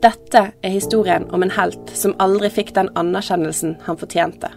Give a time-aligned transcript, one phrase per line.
[0.00, 4.48] Dette er historien om en helt som aldri fikk den anerkjennelsen han fortjente.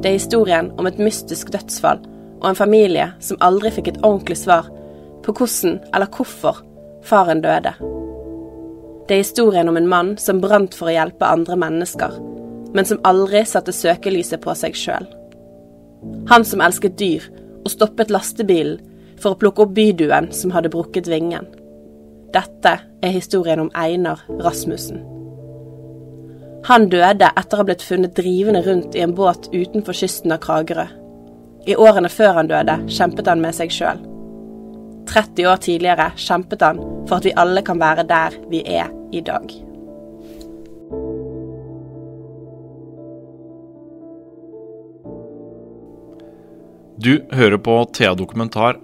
[0.00, 2.00] Det er historien om et mystisk dødsfall
[2.38, 4.70] og en familie som aldri fikk et ordentlig svar
[5.26, 6.62] på hvordan eller hvorfor
[7.04, 7.74] faren døde.
[9.06, 12.16] Det er historien om en mann som brant for å hjelpe andre mennesker,
[12.72, 15.04] men som aldri satte søkelyset på seg sjøl.
[16.32, 17.28] Han som elsket dyr
[17.60, 18.80] og stoppet lastebilen
[19.20, 21.44] for å plukke opp byduen som hadde brukket vingen.
[22.36, 24.98] Dette er historien om Einar Rasmussen.
[26.66, 30.42] Han døde etter å ha blitt funnet drivende rundt i en båt utenfor kysten av
[30.44, 30.84] Kragerø.
[31.66, 34.02] I årene før han døde, kjempet han med seg sjøl.
[35.08, 39.22] 30 år tidligere kjempet han for at vi alle kan være der vi er i
[39.24, 39.54] dag.
[46.96, 48.80] Du hører på Thea Dokumentar,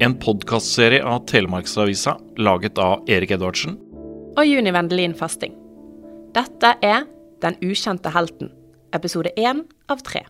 [0.00, 3.74] en podkastserie av Telemarksavisa laget av Erik Edvardsen.
[4.40, 5.52] Og Juni Vendelin Fasting.
[6.36, 7.08] Dette er
[7.40, 8.50] Den ukjente helten,
[8.92, 10.20] episode én av tre.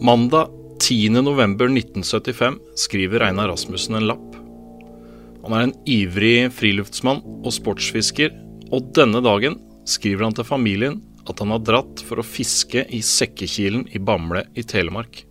[0.00, 0.48] Mandag
[0.80, 4.38] 10.11.1975 skriver Einar Rasmussen en lapp.
[5.44, 8.32] Han er en ivrig friluftsmann og sportsfisker,
[8.72, 13.02] og denne dagen skriver han til familien at han har dratt for å fiske i
[13.04, 15.24] Sekkekilen i Bamble i Telemark.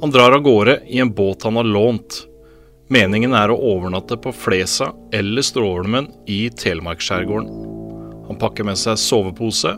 [0.00, 2.22] Han drar av gårde i en båt han har lånt.
[2.92, 7.48] Meningen er å overnatte på Flesa eller Stråholmen i Telemarksskjærgården.
[8.28, 9.72] Han pakker med seg sovepose,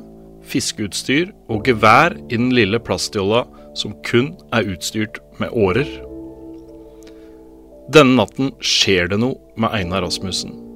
[0.49, 3.45] fiskeutstyr og gevær i den lille plastjolla
[3.79, 5.89] som kun er utstyrt med årer.
[7.89, 10.68] Denne natten skjer det noe med Einar Rasmussen.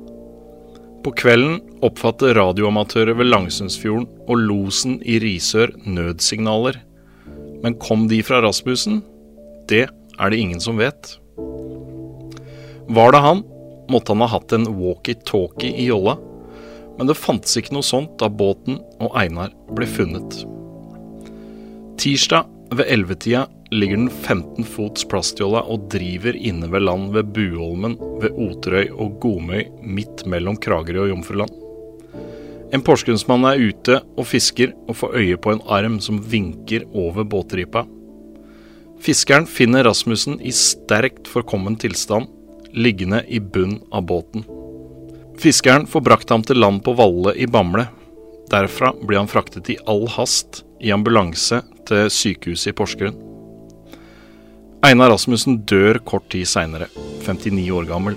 [1.02, 6.78] På kvelden oppfatter radioamatører ved Langsundsfjorden og losen i Risør nødsignaler.
[7.62, 9.00] Men kom de fra Rasmussen?
[9.70, 11.16] Det er det ingen som vet.
[12.92, 13.42] Var det han,
[13.90, 16.18] måtte han ha hatt en walkietalkie i jolla
[16.98, 20.42] men det fantes ikke noe sånt da båten og Einar ble funnet.
[22.00, 27.96] Tirsdag ved ellevetida ligger den 15 fots plastjolla og driver inne ved land ved Buholmen,
[28.20, 31.54] ved Oterøy og Gomøy, midt mellom Kragerø og Jomfruland.
[32.72, 37.24] En porsgrunnsmann er ute og fisker og får øye på en arm som vinker over
[37.24, 37.86] båtripa.
[39.02, 42.28] Fiskeren finner Rasmussen i sterkt forkommen tilstand,
[42.72, 44.44] liggende i bunn av båten.
[45.40, 47.88] Fiskeren får brakt ham til land på Valle i Bamble.
[48.52, 53.31] Derfra blir han fraktet i all hast i ambulanse til sykehuset i Porsgrunn.
[54.82, 56.88] Einar Rasmussen dør kort tid seinere,
[57.22, 58.16] 59 år gammel.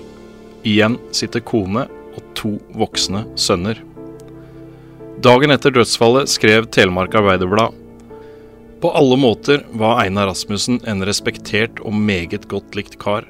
[0.65, 3.77] Igjen sitter kone og to voksne sønner.
[5.21, 7.81] Dagen etter dødsfallet skrev Telemark Arbeiderblad
[8.85, 13.25] på alle måter var Einar Rasmussen en respektert og meget godt likt kar.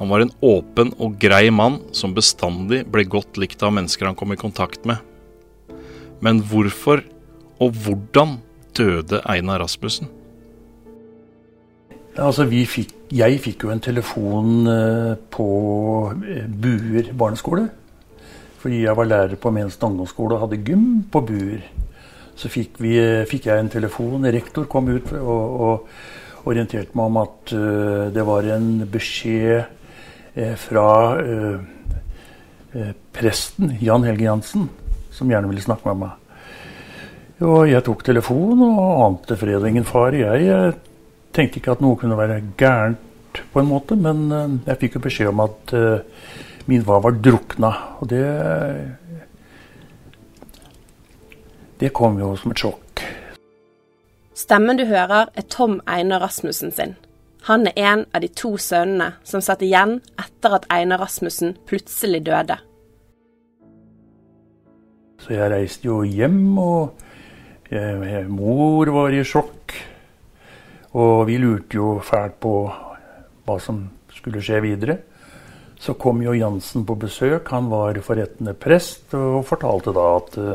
[0.00, 4.18] Han var en åpen og grei mann som bestandig ble godt likt av mennesker han
[4.18, 4.98] kom i kontakt med.
[6.18, 7.04] Men hvorfor
[7.62, 8.40] og hvordan
[8.74, 10.10] døde Einar Rasmussen?
[12.16, 15.48] Altså, fikk, jeg fikk jo en telefon eh, på
[16.24, 17.66] eh, Buer barneskole.
[18.62, 21.60] Fordi jeg var lærer på Mensen ungdomsskole og hadde gym på Buer.
[22.36, 24.24] Så fikk, vi, eh, fikk, jeg en telefon.
[24.32, 29.64] Rektor kom ut og, og orienterte meg om at uh, det var en beskjed
[30.36, 34.68] uh, fra uh, presten Jan Helge Jansen,
[35.10, 36.52] som gjerne ville snakke med meg.
[37.42, 40.22] Og jeg tok telefonen og ante fred og ingen fare.
[40.22, 40.76] Jeg
[41.36, 45.28] tenkte ikke at noe kunne være gærent, på en måte, men jeg fikk jo beskjed
[45.28, 45.74] om at
[46.66, 47.72] min far var drukna.
[48.00, 48.24] Og det
[51.76, 53.02] Det kom jo som et sjokk.
[54.36, 56.94] Stemmen du hører, er Tom Einar Rasmussen sin.
[57.46, 62.24] Han er en av de to sønnene som satt igjen etter at Einar Rasmussen plutselig
[62.26, 62.56] døde.
[65.20, 66.96] Så jeg reiste jo hjem, og
[67.70, 69.76] jeg, mor var i sjokk.
[70.96, 72.54] Og vi lurte jo fælt på
[73.46, 73.82] hva som
[74.16, 74.96] skulle skje videre.
[75.76, 77.50] Så kom jo Jansen på besøk.
[77.52, 80.54] Han var forrettende prest og fortalte da at uh,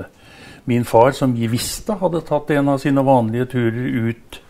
[0.66, 4.42] min far, som vi visste hadde tatt en av sine vanlige turer ut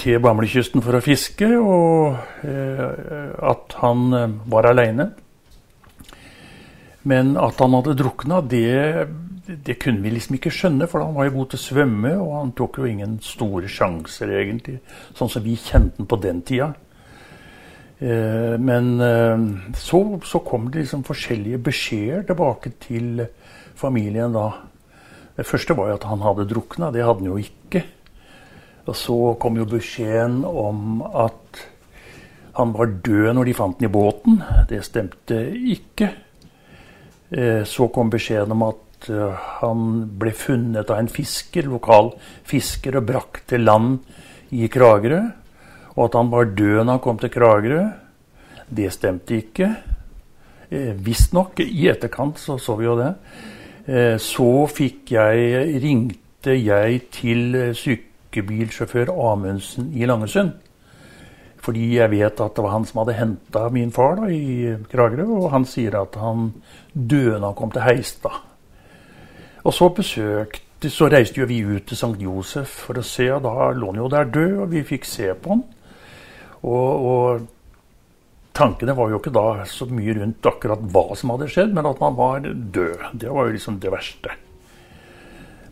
[0.00, 2.88] til Bamlekysten for å fiske, og uh,
[3.52, 5.10] at han uh, var aleine.
[7.06, 9.06] Men at han hadde drukna, det,
[9.46, 12.32] det, kunne vi liksom ikke skjønne, for han var jo god til å svømme, og
[12.36, 14.80] han tok jo ingen store sjanser, egentlig,
[15.16, 16.72] sånn som vi kjente han på den tida.
[17.98, 18.90] Eh, men
[19.78, 23.24] så, så, kom det liksom forskjellige beskjeder tilbake til
[23.78, 24.50] familien da.
[25.36, 26.90] Det første var jo at han hadde drukna.
[26.92, 27.84] Det hadde han jo ikke.
[28.86, 31.64] Og så kom jo beskjeden om at
[32.56, 34.38] Han var død når de fant han i båten.
[34.70, 36.06] Det stemte ikke.
[37.28, 38.85] Eh, så kom beskjeden om at eh,
[39.60, 39.82] han
[40.18, 42.14] ble funnet av en fisker, lokal
[42.48, 43.98] fisker, og brakt til land
[44.56, 45.20] i Kragerø.
[45.96, 47.84] Og at han var død når han kom til Kragerø.
[48.68, 49.70] Det stemte ikke.
[50.70, 51.60] Eh, Visstnok.
[51.60, 53.12] I etterkant så så vi jo det.
[53.86, 60.52] Eh, så fikk jeg ringte jeg til sykebilsjåfør Amundsen i Langesund.
[61.62, 65.26] Fordi jeg vet at det var han som hadde henta min far da, i Kragerø.
[65.40, 66.52] Og han sier at han
[66.92, 68.45] døde da han kom til Heistad.
[69.66, 72.14] Og så besøkte så reiste jo vi ut til St.
[72.22, 75.32] Josef for å se, og da lå han jo der død, og vi fikk se
[75.34, 75.62] på han.
[76.62, 77.46] Og, og,
[78.56, 81.98] tankene var jo ikke da så mye rundt akkurat hva som hadde skjedd, men at
[82.00, 83.08] man var død.
[83.18, 84.36] Det var jo liksom det verste.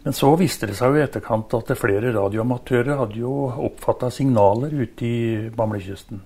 [0.04, 4.74] Men så viste det seg jo i etterkant at flere radioamatører hadde jo oppfatta signaler
[4.74, 5.20] ute i
[5.54, 6.20] Bamlekysten.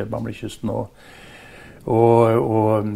[0.00, 1.04] Bamlekysten og,
[1.84, 2.88] og, og,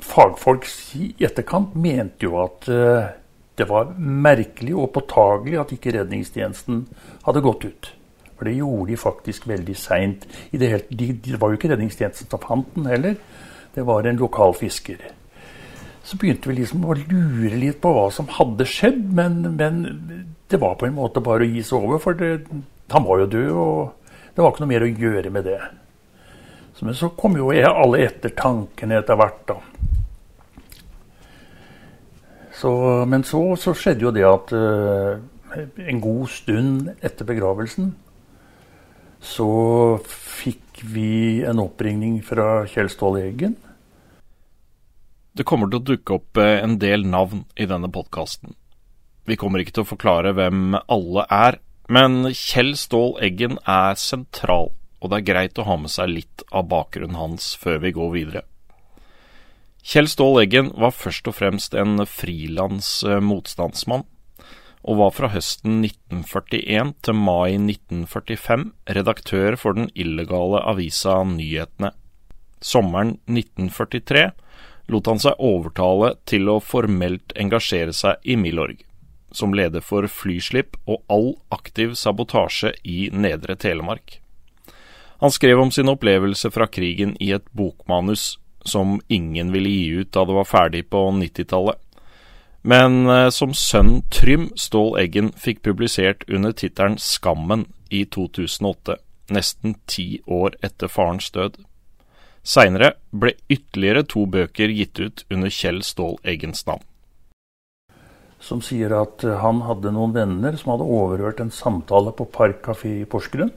[0.00, 0.64] fagfolk
[0.96, 3.10] i etterkant mente jo at uh,
[3.60, 6.84] det var merkelig og påtagelig at ikke redningstjenesten
[7.26, 7.90] hadde gått ut.
[8.36, 10.28] For det gjorde de faktisk veldig seint.
[10.50, 13.18] Det, de, det var jo ikke redningstjenesten som fant den heller.
[13.74, 15.02] Det var en lokal fisker
[16.02, 19.04] så begynte vi liksom å lure litt på hva som hadde skjedd.
[19.14, 19.82] Men, men
[20.50, 22.34] det var på en måte bare å gi seg over, for det,
[22.92, 25.60] han var jo død, og det var ikke noe mer å gjøre med det.
[26.74, 29.60] Så, men så kom jo alle ettertankene etter hvert, da.
[32.62, 32.72] Så,
[33.10, 35.18] men så, så, skjedde jo det at uh,
[35.82, 37.90] en god stund etter begravelsen
[39.22, 39.48] så
[40.06, 43.56] fikk vi en oppringning fra Kjell Ståle Eggen
[45.32, 48.52] det kommer til å dukke opp eh, en del navn i denne podkasten.
[49.24, 51.58] Vi kommer ikke til å forklare hvem alle er,
[51.92, 56.44] men Kjell Ståhl Eggen er sentral, og det er greit å ha med seg litt
[56.52, 58.44] av bakgrunnen hans før vi går videre.
[59.82, 64.04] Kjell Ståhl Eggen var først og fremst en frilans eh, motstandsmann,
[64.82, 71.90] og var fra høsten 1941 til mai 1945 redaktør for den illegale avisa Nyhetene.
[72.62, 74.30] Sommeren 1943
[74.92, 78.84] lot han seg overtale til å formelt engasjere seg i Milorg,
[79.34, 84.20] som leder for flyslipp og all aktiv sabotasje i Nedre Telemark.
[85.22, 90.12] Han skrev om sin opplevelse fra krigen i et bokmanus som ingen ville gi ut
[90.12, 91.78] da det var ferdig på 90-tallet,
[92.62, 98.96] men eh, som sønnen Trym Stål Eggen fikk publisert under tittelen Skammen i 2008,
[99.34, 101.58] nesten ti år etter farens død.
[102.42, 106.86] Seinere ble ytterligere to bøker gitt ut under Kjell Stål Eggens navn.
[108.42, 112.62] Som sier at eh, han hadde noen venner som hadde overhørt en samtale på Park
[112.66, 113.52] kafé i Porsgrunn.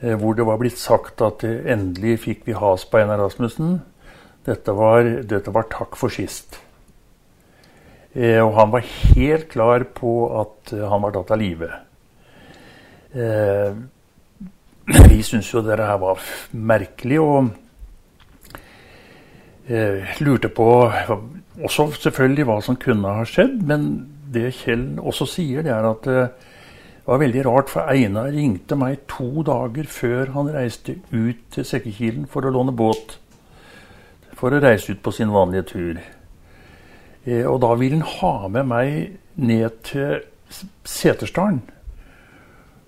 [0.00, 3.78] Eh, hvor det var blitt sagt at eh, endelig fikk vi has på Einar Rasmussen.
[4.46, 6.60] Dette var, dette var takk for sist.
[8.18, 10.10] Og han var helt klar på
[10.40, 11.68] at han var tatt av live.
[15.12, 16.18] Vi syntes jo dette her var
[16.50, 17.20] merkelig.
[17.20, 17.52] og
[19.68, 20.68] eh, lurte på
[21.58, 23.60] også selvfølgelig hva som kunne ha skjedd.
[23.66, 23.90] Men
[24.32, 26.48] det Kjell også sier, det er at eh,
[27.08, 31.64] det var veldig rart, for Einar ringte meg to dager før han reiste ut til
[31.64, 33.14] Sekkekilen for å låne båt.
[34.36, 36.02] For å reise ut på sin vanlige tur.
[37.24, 38.90] Eh, og da ville han ha med meg
[39.40, 40.18] ned til
[40.84, 41.62] Setersdalen.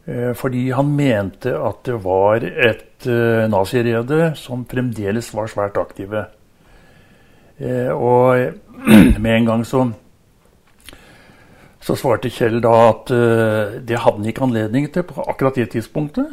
[0.04, 6.26] Eh, fordi han mente at det var et eh, nazirede som fremdeles var svært aktive.
[7.56, 8.52] Eh, og
[9.24, 9.86] med en gang så
[11.80, 15.70] så svarte Kjell da at uh, det hadde han ikke anledning til på akkurat det
[15.72, 16.28] tidspunktet.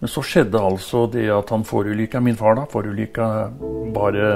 [0.00, 3.28] Men så skjedde altså det at han forulykka, min far da, forulykka
[3.94, 4.30] bare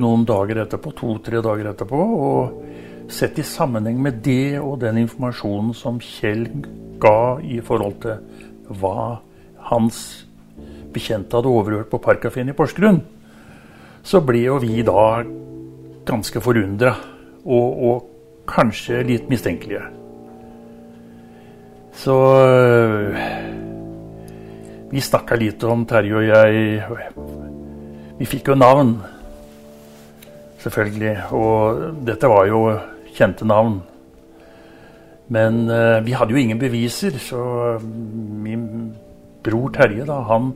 [0.00, 1.98] noen dager etterpå, to-tre dager etterpå.
[1.98, 6.46] Og sett i sammenheng med det og den informasjonen som Kjell
[7.02, 9.18] ga i forhold til hva
[9.68, 9.98] hans
[10.94, 13.02] bekjente hadde overhørt på Parkafeen i Porsgrunn,
[14.04, 15.24] så ble jo vi da
[16.06, 16.94] ganske forundra.
[17.44, 18.10] Og, og,
[18.48, 19.82] kanskje litt mistenkelige.
[21.94, 23.18] Så øh,
[24.90, 26.82] vi snakka litt om Terje og jeg.
[28.18, 28.96] Vi fikk jo navn,
[30.62, 31.16] selvfølgelig.
[31.34, 32.60] Og dette var jo
[33.14, 33.80] kjente navn.
[35.34, 37.40] Men uh, vi hadde jo ingen beviser, så
[37.80, 38.92] min
[39.42, 40.52] bror Terje, da, han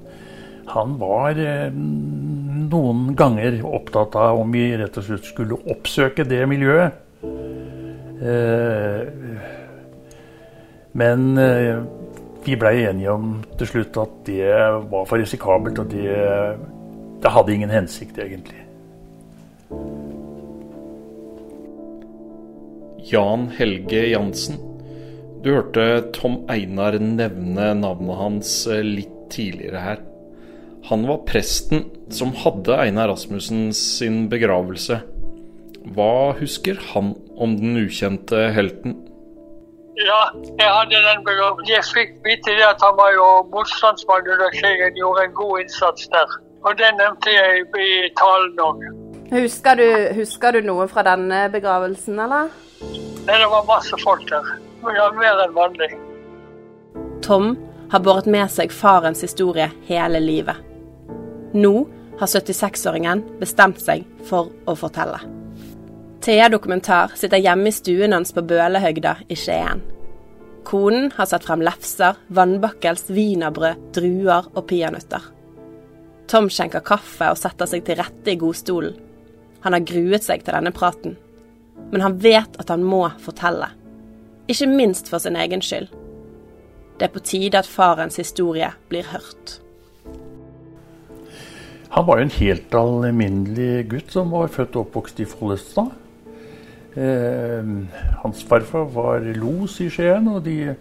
[0.68, 1.38] han var
[1.72, 6.98] noen ganger opptatt av om vi rett og slett skulle oppsøke det miljøet.
[8.18, 9.02] Eh,
[10.92, 11.82] men eh,
[12.44, 14.54] vi blei enige om til slutt at det
[14.90, 16.16] var for risikabelt, og det,
[17.22, 18.64] det hadde ingen hensikt, egentlig.
[23.08, 24.58] Jan Helge Jansen.
[25.42, 30.02] Du hørte Tom Einar nevne navnet hans eh, litt tidligere her.
[30.88, 35.02] Han var presten som hadde Einar Rasmussen sin begravelse.
[35.96, 38.96] Hva husker han om den ukjente helten?
[39.98, 40.20] Ja,
[40.58, 41.70] jeg hadde den begravelsen.
[41.72, 46.06] Jeg fikk vite det at han var jo motstandsmann under krigen, gjorde en god innsats
[46.12, 46.36] der.
[46.66, 48.84] Og det nevnte jeg i talen òg.
[49.32, 52.52] Husker du, husker du noe fra denne begravelsen, eller?
[53.26, 54.46] Nei, det var masse folk der.
[54.94, 55.90] Ja, mer enn vanlig.
[57.24, 57.56] Tom
[57.92, 60.62] har båret med seg farens historie hele livet.
[61.56, 61.74] Nå
[62.20, 65.37] har 76-åringen bestemt seg for å fortelle.
[66.20, 69.82] Thea Dokumentar sitter hjemme i stuen hans på Bølehøgda i Skien.
[70.66, 75.22] Konen har satt frem lefser, vannbakkels, wienerbrød, druer og peanøtter.
[76.28, 78.98] Tom skjenker kaffe og setter seg til rette i godstolen.
[79.64, 81.14] Han har gruet seg til denne praten.
[81.92, 83.70] Men han vet at han må fortelle.
[84.50, 85.88] Ikke minst for sin egen skyld.
[86.98, 89.60] Det er på tide at farens historie blir hørt.
[91.94, 95.94] Han var jo en helt alminnelig gutt som var født og oppvokst i Follestad.
[96.98, 97.64] Eh,
[98.24, 100.74] hans farfar var los i Skien, og de,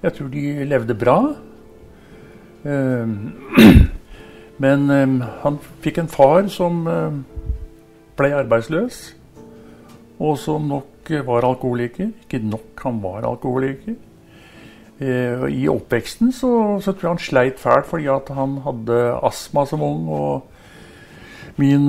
[0.00, 1.16] jeg tror de levde bra.
[2.64, 3.10] Eh,
[4.64, 6.84] men eh, han fikk en far som
[8.16, 9.02] ble arbeidsløs,
[10.20, 12.08] og som nok var alkoholiker.
[12.24, 13.98] Ikke nok, han var alkoholiker.
[15.00, 16.50] I oppveksten så,
[16.84, 18.04] så, tror jeg han sleit fælt fordi
[18.36, 20.02] han hadde astma som ung.
[20.12, 21.88] Og min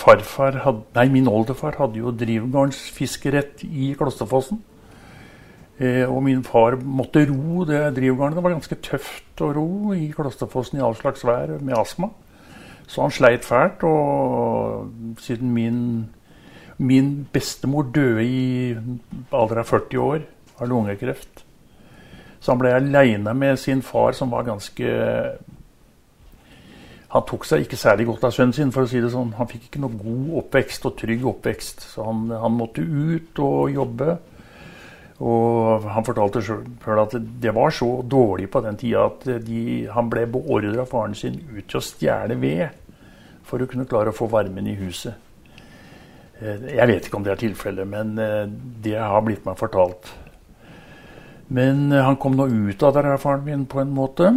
[0.00, 4.62] farfar hadde, nei, min oldefar hadde jo drivgarnsfiskerett i Klosterfossen.
[5.80, 8.36] Eh, og min far måtte ro det drivgarnet.
[8.36, 12.10] Det var ganske tøft å ro i Klosterfossen i all slags vær med astma.
[12.90, 13.84] Så han sleit fælt.
[13.86, 15.78] Og siden min,
[16.78, 18.74] min bestemor døde i
[19.32, 20.26] alder av 40 år
[20.60, 21.44] av lungekreft,
[22.40, 24.92] så han ble aleine med sin far, som var ganske
[27.10, 29.32] Han tok seg ikke særlig godt av sønnen sin, for å si det sånn.
[29.38, 31.86] Han fikk ikke noe god oppvekst og trygg oppvekst.
[31.94, 34.14] Så han, han måtte ut og jobbe.
[35.20, 40.08] Og han fortalte sjøl at det var så dårlig på den tida at de, han
[40.12, 42.78] ble beordra av faren sin ut til å stjele ved
[43.44, 45.18] for å kunne klare å få varmen i huset.
[46.40, 48.46] Eh, jeg vet ikke om det er tilfellet, men eh,
[48.86, 50.08] det har blitt meg fortalt.
[51.52, 54.32] Men eh, han kom nå ut av det, faren min, på en måte.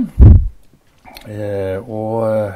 [1.24, 2.55] Eh, og eh,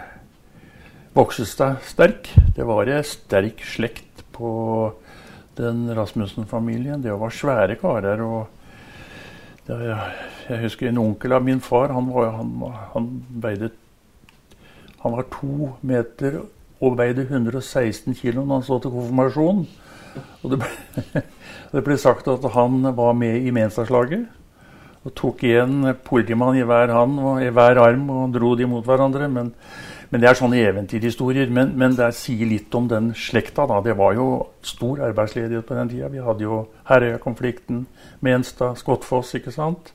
[1.15, 2.29] vokste seg sterk.
[2.55, 4.49] Det var ei sterk slekt på
[5.57, 7.01] den Rasmussen-familien.
[7.03, 8.21] Det var svære karer.
[8.21, 8.47] og
[9.67, 9.97] det,
[10.49, 11.93] Jeg husker en onkel av min far.
[11.95, 12.53] Han var, han,
[12.93, 13.71] han veide
[15.03, 16.41] Han var to meter
[16.81, 19.67] og veide 116 kg da han så til konfirmasjon.
[20.43, 21.21] Og det ble,
[21.73, 24.27] det ble sagt at han var med i Menstadslaget
[25.07, 28.85] og tok igjen politimann i hver hand og i hver arm og dro de mot
[28.85, 29.29] hverandre.
[29.31, 29.53] Men,
[30.11, 31.51] men det er sånne eventyrhistorier.
[31.53, 33.67] Men, men det sier litt om den slekta.
[33.69, 33.79] da.
[33.85, 34.27] Det var jo
[34.65, 36.11] stor arbeidsledighet på den tida.
[36.11, 37.85] Vi hadde jo Herøya-konflikten,
[38.25, 39.93] Menstad, Skottfoss, ikke sant.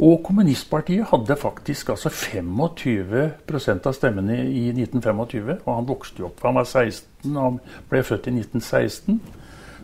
[0.00, 5.58] Og kommunistpartiet hadde faktisk altså 25% av stemmene i 1925.
[5.66, 6.40] Og han vokste jo opp.
[6.46, 7.60] Han var 16, han
[7.92, 9.20] ble født i 1916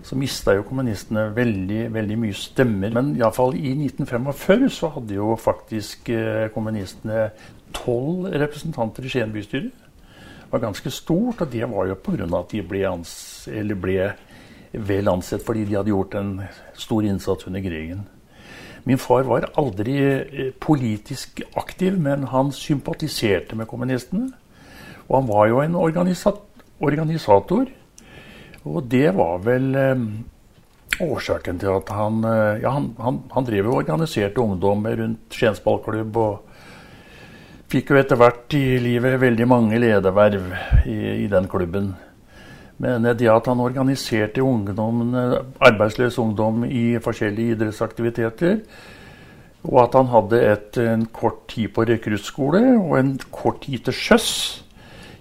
[0.07, 2.93] så mista jo kommunistene veldig, veldig mye stemmer.
[2.95, 7.31] Men iallfall i 1945 så hadde jo faktisk eh, kommunistene
[7.75, 9.73] tolv representanter i Skien bystyre.
[9.73, 12.29] Det var ganske stort, og det var jo pga.
[12.39, 12.87] at de ble,
[13.83, 14.13] ble
[14.73, 16.31] vel ansett fordi de hadde gjort en
[16.75, 18.07] stor innsats under krigen.
[18.87, 24.31] Min far var aldri eh, politisk aktiv, men han sympatiserte med kommunistene.
[25.09, 27.67] Og han var jo en organisator
[28.67, 30.07] og det var vel eh,
[31.07, 35.63] årsaken til at han eh, Ja, han, han, han drev og organiserte ungdom rundt Skiens
[35.63, 36.17] ballklubb.
[36.17, 40.51] Og fikk jo etter hvert i livet veldig mange lederverv
[40.87, 41.95] i, i den klubben.
[42.83, 45.15] Men det at han organiserte ungdom,
[45.65, 48.59] arbeidsløs ungdom i forskjellige idrettsaktiviteter,
[49.65, 53.97] og at han hadde et, en kort tid på rekruttskole og en kort tid til
[53.97, 54.29] sjøs,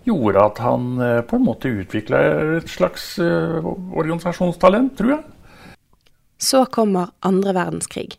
[0.06, 2.22] gjorde at han eh, på en måte utvikla
[2.60, 5.24] et slags eh, organisasjonstalent, tror jeg.
[6.38, 8.18] Så kommer andre verdenskrig.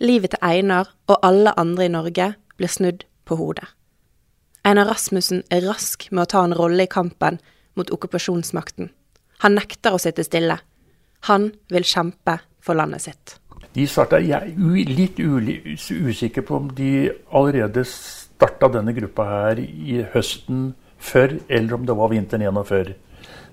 [0.00, 3.66] Livet til Einar og alle andre i Norge blir snudd på hodet.
[4.64, 7.40] Einar Rasmussen er rask med å ta en rolle i kampen
[7.74, 8.92] mot okkupasjonsmakten.
[9.42, 10.60] Han nekter å sitte stille.
[11.28, 13.36] Han vil kjempe for landet sitt.
[13.72, 20.02] De starta, Jeg er litt usikker på om de allerede starta denne gruppa her i
[20.12, 22.94] høsten før, eller om det var vinteren 41.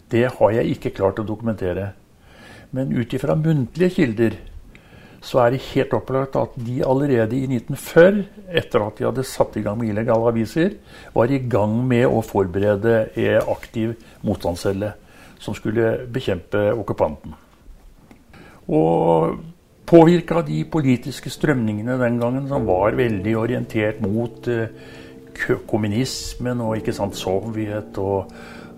[0.10, 1.92] Det har jeg ikke klart å dokumentere.
[2.72, 4.38] Men ut ifra muntlige kilder
[5.26, 8.22] så er det helt opplagt at de allerede i 1940,
[8.56, 10.78] etter at de hadde satt i gang med illegale aviser,
[11.16, 14.94] var i gang med å forberede en aktiv motstandscelle
[15.40, 17.36] som skulle bekjempe okkupanten.
[18.70, 19.40] Og
[19.90, 24.70] påvirka de politiske strømningene den gangen, som var veldig orientert mot eh,
[25.70, 28.32] kommunismen og ikke sant, Sovjet og,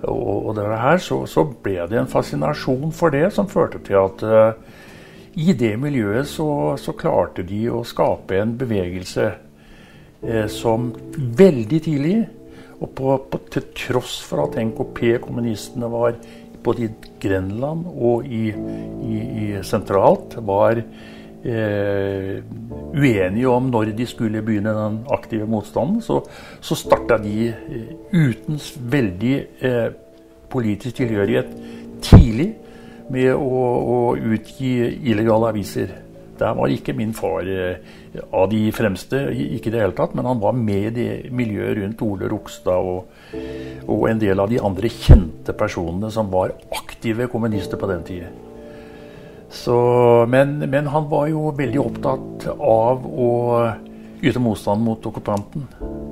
[0.04, 4.00] og, og det her, så, så, ble det en fascinasjon for det som førte til
[4.02, 4.80] at uh,
[5.40, 12.18] i det miljøet så, så, klarte de å skape en bevegelse uh, som veldig tidlig,
[12.82, 16.18] og på, på, til tross for at NKP, kommunistene, var
[16.62, 16.92] både i
[17.22, 20.82] Grenland og i, i, i sentralt, var
[21.46, 22.42] eh,
[22.94, 26.22] uenige om når de skulle begynne den aktive motstanden, så,
[26.62, 28.60] så starta de eh, uten
[28.92, 29.88] veldig eh,
[30.52, 31.52] politisk tilhørighet
[32.04, 32.52] tidlig
[33.12, 34.76] med å, å, utgi
[35.12, 35.98] illegale aviser.
[36.42, 37.82] Der var ikke min far eh,
[38.34, 41.78] av de fremste, ikke i det hele tatt, men han var med i det miljøet
[41.80, 43.12] rundt Ole Rokstad og,
[43.88, 48.32] og en del av de andre kjente personene som var aktive kommunister på den tida.
[49.52, 49.76] Så,
[50.32, 53.32] men, men, han var jo veldig opptatt av å
[54.24, 55.66] yte motstand mot okkupanten.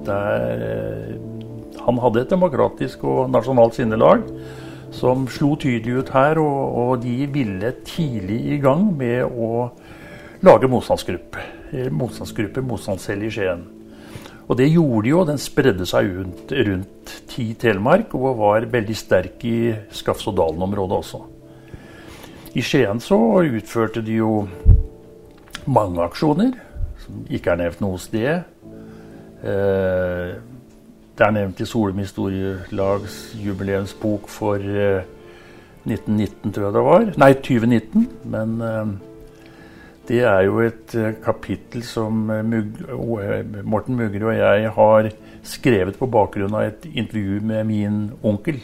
[0.08, 4.27] Der, eh, han hadde et demokratisk og nasjonalt sinnelag
[4.91, 9.69] som slo tydelig ut her, og, og de ville tidlig i gang med å
[10.43, 11.48] lage motstandsgruppe.
[11.72, 13.65] Eh, motstandsgruppe, motstandscelle i Skien.
[14.50, 15.25] Og det gjorde de jo.
[15.29, 19.60] Den spredde seg rundt, rundt ti Telemark og var veldig sterk i
[19.96, 21.27] Skafsådalen-området også.
[22.60, 24.34] I Skien så utførte de jo
[25.69, 26.58] mange aksjoner
[27.00, 28.41] som ikke er nevnt noe sted.
[29.48, 30.32] Eh,
[31.15, 35.06] det er nevnt i Solum historielags jubileumsbok for eh,
[35.86, 37.06] 1919, tror jeg det var.
[37.24, 38.10] Nei, 2019.
[38.34, 38.91] Men eh,
[40.10, 45.10] det er jo et eh, kapittel som Morten Mugre og jeg har
[45.48, 48.60] skrevet på bakgrunn av et intervju med min onkel,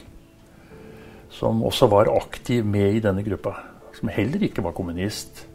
[1.32, 3.56] som også var aktiv med i denne gruppa
[3.96, 5.46] som heller ikke var kommunist,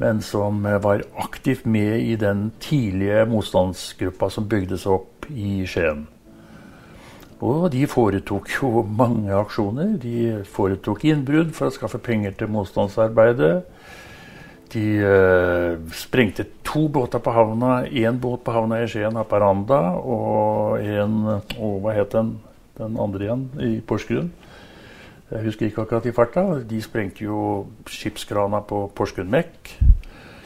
[0.00, 6.06] men som var aktivt med i den tidlige motstandsgruppa som bygde seg opp i Skien.
[7.40, 9.94] Og de foretok jo mange aksjoner.
[10.00, 13.54] De foretok innbrudd for å skaffe penger til motstandsarbeidet.
[14.70, 17.86] De eh, sprengte to båter på havna.
[17.88, 22.36] Én båt på havna i Skien, Haparanda, og en Og Hva het den,
[22.78, 23.48] den andre igjen?
[23.56, 24.30] I Porsgrunn.
[25.30, 26.42] Jeg husker ikke akkurat i farta.
[26.66, 29.76] De sprengte jo skipskrana på Porsgrunn Mek.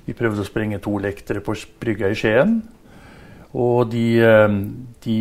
[0.05, 2.59] De prøvde å sprenge to lektere på brygga i Skien.
[3.57, 4.59] Og de, eh,
[5.07, 5.19] de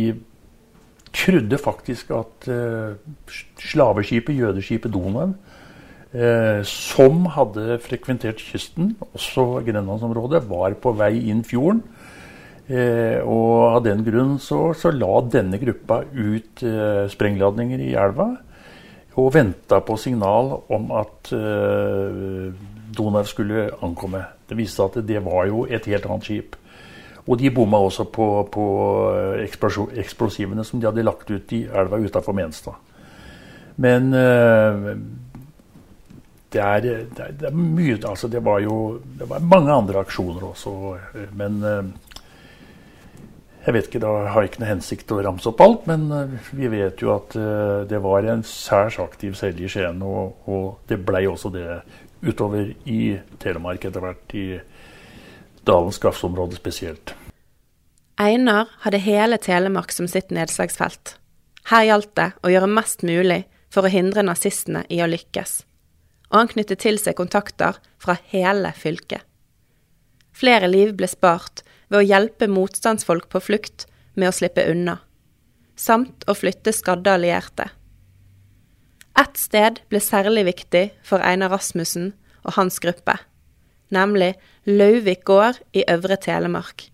[1.14, 2.96] trodde faktisk at uh,
[3.62, 11.84] slaveskipet, jødeskipet Donau, uh, som hadde frekventert kysten, også grenlandsområdet, var på vei inn fjorden.
[12.64, 16.62] Eh, og av den grunn så, så la denne gruppa ut
[17.12, 18.30] sprengladninger i elva
[19.14, 22.50] og venta på signal om at uh,
[22.94, 24.22] Donau skulle ankomme.
[24.48, 26.56] Det viste seg at det var jo et helt annet skip.
[27.24, 28.64] Og de bomma også på, på
[29.16, 29.46] eh,
[30.02, 32.76] eksplosivene som de hadde lagt ut i elva utafor Menstad.
[33.80, 34.90] Men uh,
[36.52, 40.04] det, er, det, er, det er, mye Altså, det var jo det var mange andre
[40.04, 40.74] aksjoner også.
[41.32, 41.80] Men uh,
[43.64, 46.50] jeg vet ikke, da har jeg ikke noe hensikt å ramse opp alt, men eh,
[46.56, 50.90] vi vet jo at eh, det var en særs aktiv selger i Skien, og, og
[50.90, 51.80] det blei også det
[52.24, 54.46] utover i Telemark etter hvert, i
[55.64, 57.14] Dalens gassområde spesielt.
[58.20, 61.16] Einar hadde hele Telemark som sitt nedslagsfelt.
[61.72, 65.62] Her gjaldt det å gjøre mest mulig for å hindre nazistene i å lykkes,
[66.30, 69.24] og han knyttet til seg kontakter fra hele fylket.
[70.34, 71.62] Flere liv ble spart
[71.94, 73.86] ved å hjelpe motstandsfolk på flukt
[74.18, 74.98] med å slippe unna,
[75.78, 77.68] samt å flytte skadde allierte.
[79.14, 82.10] Ett sted ble særlig viktig for Einar Rasmussen
[82.42, 83.14] og hans gruppe,
[83.94, 84.32] nemlig
[84.66, 86.88] Lauvik gård i Øvre Telemark.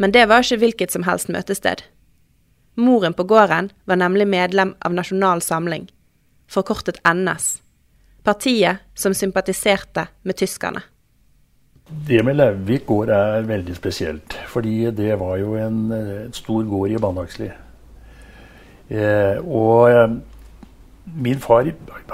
[0.00, 1.84] Men det var ikke hvilket som helst møtested.
[2.80, 5.90] Moren på gården var nemlig medlem av Nasjonal Samling,
[6.48, 7.60] forkortet NS,
[8.24, 10.82] partiet som sympatiserte med tyskerne.
[11.84, 14.36] Det med Lauvik gård er veldig spesielt.
[14.48, 17.50] Fordi det var jo en, en stor gård i Bandaksli.
[18.88, 20.14] Eh, og eh,
[21.20, 21.68] min far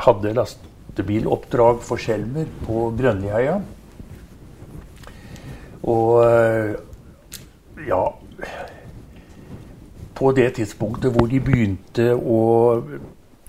[0.07, 3.61] hadde lastebiloppdrag for Skjelmer på Grønliheia.
[5.87, 6.75] Og eh,
[7.89, 8.03] ja
[10.15, 12.41] På det tidspunktet hvor de begynte å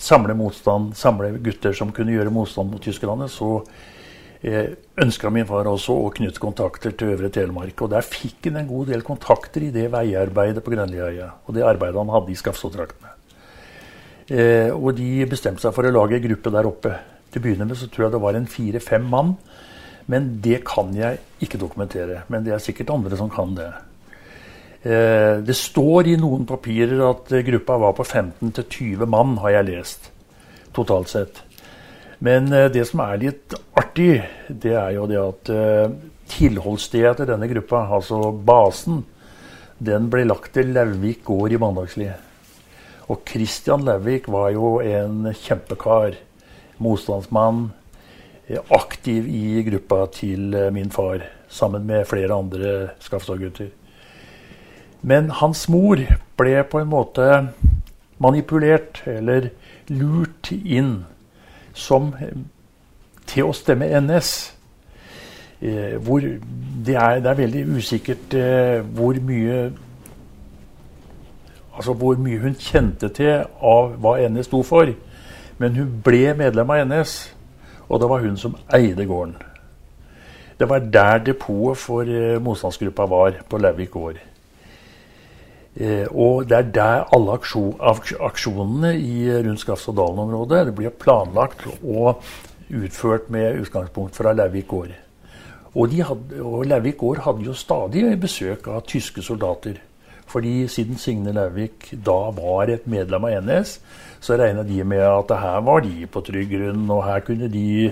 [0.02, 3.90] samle motstand, samle gutter som kunne gjøre motstand mot tyskerne, så eh,
[4.42, 7.84] ønska min far også å knytte kontakter til Øvre Telemark.
[7.84, 11.28] Og der fikk han en god del kontakter i det veiarbeidet på Grønliøya.
[11.46, 13.14] Og det arbeidet han hadde i Skafsåtraktene.
[14.32, 16.96] Eh, og de bestemte seg for å lage en gruppe der oppe.
[17.32, 19.36] Til å begynne med så tror jeg det var en fire-fem mann.
[20.10, 22.24] Men det kan jeg ikke dokumentere.
[22.32, 23.70] Men det er sikkert andre som kan det.
[24.82, 30.12] Eh, det står i noen papirer at gruppa var på 15-20 mann, har jeg lest.
[30.74, 31.44] Totalt sett.
[32.22, 35.94] Men eh, det som er litt artig, det er jo det at eh,
[36.32, 39.02] tilholdsstedet til denne gruppa, altså basen,
[39.82, 42.12] den ble lagt til Lauvik gård i Mandagsli.
[43.10, 46.20] Og Christian Lauvik var jo en kjempekar.
[46.82, 47.68] Motstandsmann.
[48.74, 53.70] Aktiv i gruppa til min far, sammen med flere andre Skafstad-gutter.
[55.02, 56.02] Men hans mor
[56.42, 57.28] ble på en måte
[58.22, 59.52] manipulert, eller
[59.90, 61.04] lurt inn,
[61.74, 62.12] som,
[63.28, 64.32] til å stemme NS.
[65.62, 66.20] Eh, hvor
[66.86, 69.72] det er, det er, veldig usikkert eh, hvor mye
[71.72, 74.90] Altså hvor mye hun kjente til av hva NS sto for.
[75.58, 77.14] Men hun ble medlem av NS,
[77.88, 79.38] og det var hun som eide gården.
[80.60, 84.20] Det var der depotet for eh, motstandsgruppa var, på Lauvik gård.
[85.76, 91.64] Eh, og det er der alle aksjon, aksjonene i rundt Skafs- og Dalen-området blir planlagt
[91.80, 92.24] og
[92.72, 94.92] utført med utgangspunkt fra Lauvik gård.
[95.74, 99.80] Og, hadde, og Lauvik gård hadde jo stadig besøk av tyske soldater.
[100.28, 103.80] Fordi siden Signe Lauvik da var et medlem av NS,
[104.22, 107.92] så regna de med at her var de på trygg grunn, og her kunne de,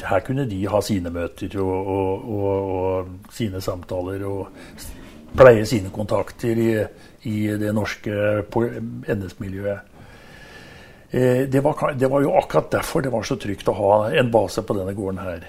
[0.00, 4.46] her kunne de ha sine møter og, og, og sine samtaler og
[5.34, 6.70] pleie sine kontakter i,
[7.24, 8.44] i det norske
[9.08, 9.94] NS-miljøet.
[11.14, 14.30] Eh, det var, det var, jo akkurat derfor det var så trygt å ha en
[14.34, 15.44] base på denne gården her.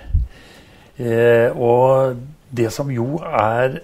[0.96, 2.20] Eh, og
[2.54, 3.80] det som jo er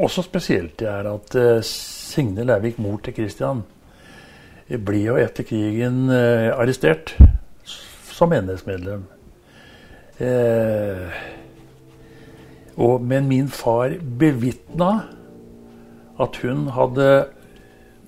[0.00, 3.62] også spesielt, det er at eh, Signe Leivik, mor til Christian,
[4.70, 7.16] blir jo etter krigen arrestert
[8.06, 9.02] som NS-medlem.
[12.78, 14.90] men min far bevitna
[16.20, 17.10] at hun hadde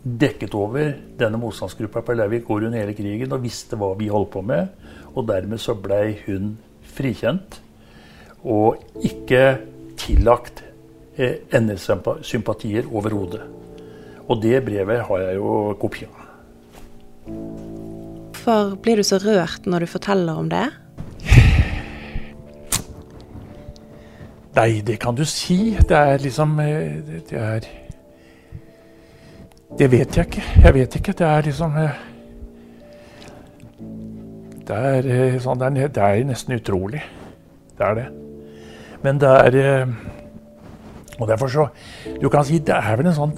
[0.03, 4.33] dekket over denne motstandsgruppa på Leivik gård under hele krigen og visste hva vi holdt
[4.35, 4.73] på med.
[5.15, 6.57] Og dermed så blei hun
[6.93, 7.61] frikjent
[8.43, 9.45] og ikke
[10.01, 10.65] tillagt
[11.17, 13.45] eh, NS-sympatier overhodet.
[14.27, 16.19] Og det brevet har jeg jo kopi av.
[18.33, 20.65] Hvorfor blir du så rørt når du forteller om det?
[24.57, 25.77] Nei, det kan du si.
[25.79, 27.69] Det er liksom eh, Det er
[29.79, 30.43] det vet jeg ikke.
[30.65, 31.13] Jeg vet ikke.
[31.13, 32.01] Det er liksom eh,
[34.69, 37.01] Det er, eh, sånn, det er, det er nesten utrolig.
[37.79, 38.07] Det er det.
[39.03, 39.95] Men det er eh,
[41.19, 41.67] Og derfor så
[42.21, 43.33] Du kan si det er vel en sånn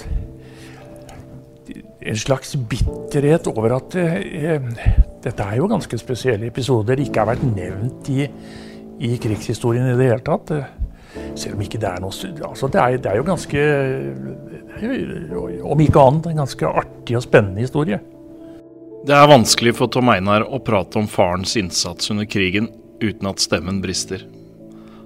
[2.05, 3.95] En slags bitterhet over at
[5.25, 7.01] dette er jo ganske spesielle episoder.
[7.01, 8.27] Ikke har vært nevnt i,
[9.01, 10.53] i krigshistorien i det hele tatt.
[11.35, 12.13] Selv om ikke det er noe
[12.51, 13.65] altså det, er, det er jo ganske
[14.83, 18.01] Om ikke annet en ganske artig og spennende historie.
[19.05, 22.71] Det er vanskelig for Tom Einar å prate om farens innsats under krigen
[23.03, 24.25] uten at stemmen brister.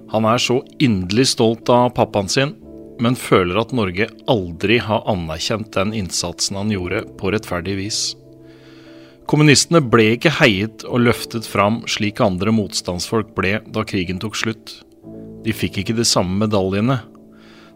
[0.09, 2.55] Han er så inderlig stolt av pappaen sin,
[2.99, 7.99] men føler at Norge aldri har anerkjent den innsatsen han gjorde, på rettferdig vis.
[9.29, 14.79] Kommunistene ble ikke heiet og løftet fram slik andre motstandsfolk ble da krigen tok slutt.
[15.45, 16.97] De fikk ikke de samme medaljene.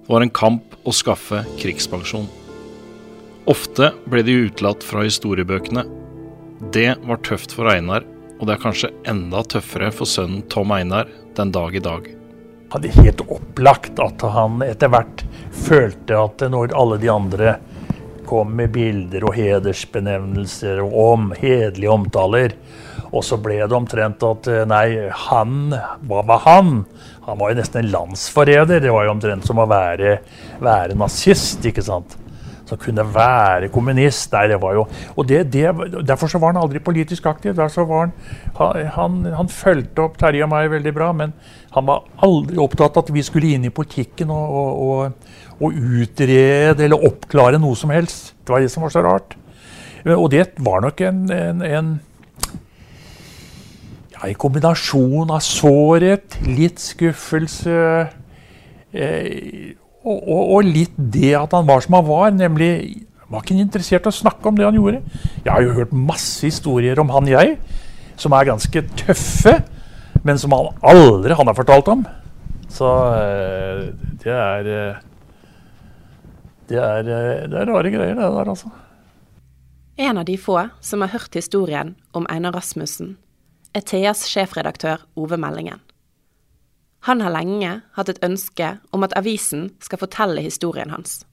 [0.07, 2.25] Var en kamp å skaffe krigspensjon.
[3.47, 5.85] Ofte ble de utelatt fra historiebøkene.
[6.75, 8.03] Det var tøft for Einar,
[8.35, 12.09] og det er kanskje enda tøffere for sønnen Tom Einar den dag i dag.
[12.73, 15.23] Det er helt opplagt at han etter hvert
[15.55, 17.57] følte at når alle de andre
[18.27, 22.57] kom med bilder og hedersbenevnelser og om, hederlige omtaler,
[23.13, 24.87] og så ble det omtrent at eh, nei,
[25.27, 25.69] han
[26.07, 26.73] Hva var han?
[27.27, 28.81] Han var jo nesten en landsforræder.
[28.83, 30.17] Det var jo omtrent som å være,
[30.63, 32.17] være nazist, ikke sant.
[32.67, 34.33] Som kunne være kommunist.
[34.33, 35.69] Nei, det var jo Og det, det,
[36.03, 37.55] derfor så var han aldri politisk aktiv.
[37.55, 38.15] Var han,
[38.97, 41.35] han, han fulgte opp Terje og meg veldig bra, men
[41.77, 45.77] han var aldri opptatt av at vi skulle inn i politikken og, og, og, og
[46.01, 48.33] utrede eller oppklare noe som helst.
[48.41, 49.37] Det var det som var så rart.
[50.03, 51.93] Og det var nok en, en, en
[54.29, 57.79] en kombinasjon av sårhet, litt skuffelse,
[58.93, 62.71] Eh, og, og, og, litt det at han var som han var, nemlig
[63.31, 64.99] var ikke interessert i å snakke om det han gjorde.
[65.39, 67.55] Jeg har jo hørt masse historier om han jeg,
[68.19, 69.55] som er ganske tøffe,
[70.21, 72.05] men som han aldri han har fortalt om.
[72.73, 73.81] Så eh,
[74.21, 75.01] det er eh,
[76.69, 78.69] det er, eh, det er rare greier, det der, altså.
[79.97, 83.15] En av de få som har hørt historien om Einar Rasmussen,
[83.73, 85.81] er Theas sjefredaktør Ove Meldingen.
[87.09, 91.23] Han har lenge hatt et ønske om at avisen skal fortelle historien hans.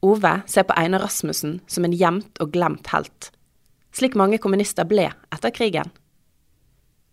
[0.00, 3.32] Ove ser på Einar Rasmussen som en gjemt og glemt helt,
[3.92, 5.90] slik mange kommunister ble etter krigen.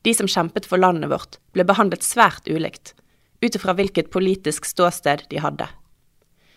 [0.06, 2.94] De som kjempet for landet vårt, ble behandlet svært ulikt,
[3.42, 5.66] ut ifra hvilket politisk ståsted de hadde.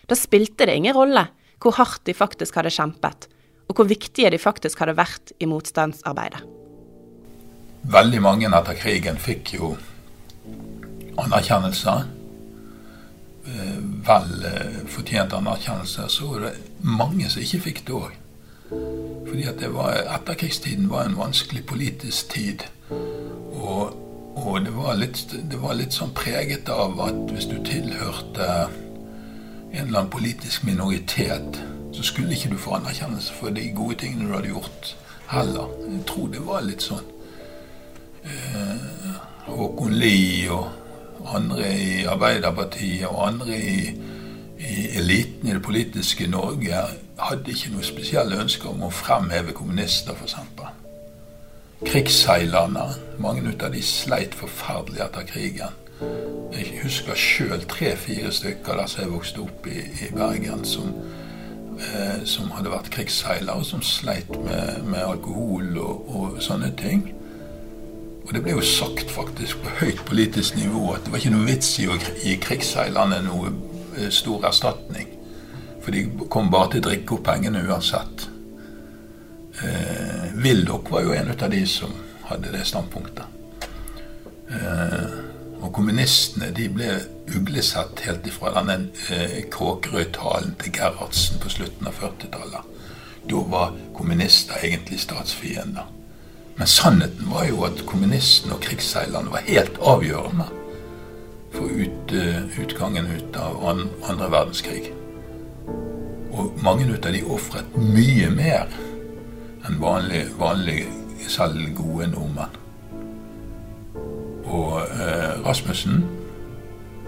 [0.09, 1.25] Da spilte det ingen rolle
[1.59, 3.27] hvor hardt de faktisk hadde kjempet,
[3.69, 6.58] og hvor viktige de faktisk hadde vært i motstandsarbeidet.
[7.89, 9.69] Veldig mange etter krigen fikk jo
[11.19, 11.95] anerkjennelse.
[13.49, 16.05] Eh, vel eh, fortjent anerkjennelse.
[16.13, 16.53] Så var det
[16.85, 18.19] mange som ikke fikk det òg.
[19.29, 22.69] Fordi at var, etterkrigstiden var en vanskelig politisk tid.
[22.91, 23.97] Og,
[24.37, 29.85] og det, var litt, det var litt sånn preget av at hvis du tilhørte en
[29.87, 31.57] eller annen politisk minoritet,
[31.97, 34.97] så skulle ikke du få anerkjennelse for de gode tingene du hadde gjort,
[35.33, 35.73] heller.
[35.89, 37.15] Jeg tror det var litt sånn.
[38.29, 39.17] Eh,
[39.49, 40.69] Håkon Lie og
[41.35, 43.93] andre i Arbeiderpartiet og andre i,
[44.59, 46.83] i eliten i det politiske Norge
[47.19, 50.37] hadde ikke noe spesielle ønsker om å fremheve kommunister, f.eks.
[51.87, 52.89] Krigsseilerne,
[53.23, 55.77] mange av de sleit forferdelig etter krigen.
[56.55, 60.93] Jeg husker sjøl tre-fire stykker der som jeg vokste opp i, i Bergen, som,
[61.79, 67.07] eh, som, hadde vært krigsseilere, som sleit med, med alkohol og, og, sånne ting.
[68.29, 71.49] Og det ble jo sagt faktisk på høyt politisk nivå at det var ikke noe
[71.49, 73.55] vits i å gi krigsseilerne noe
[73.97, 75.09] eh, stor erstatning.
[75.81, 78.29] For de kom bare til å drikke opp pengene uansett.
[79.65, 81.97] Eh, Willoch var jo en av de som
[82.29, 83.25] hadde det standpunktet.
[84.53, 85.19] Eh,
[85.59, 86.93] og kommunistene de ble
[87.33, 92.75] uglesett helt ifra denne eh, Kråkerøy-talen til Gerhardsen på slutten av 40-tallet.
[93.29, 95.89] Da var kommunister egentlig statsfiender.
[96.59, 100.49] Men sannheten var jo at kommunistene og krigsseilerne var helt avgjørende
[101.55, 104.91] for ut, uh, utgangen ut av an, andre verdenskrig.
[106.35, 108.75] Og mange av de ofret mye mer
[109.67, 110.83] enn vanlige vanlig
[111.29, 112.55] selv gode nordmenn.
[114.49, 116.07] Og eh, Rasmussen,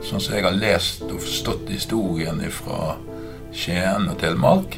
[0.05, 2.97] sånn som jeg har lest og forstått historien fra
[3.55, 4.77] Skien og Telemark,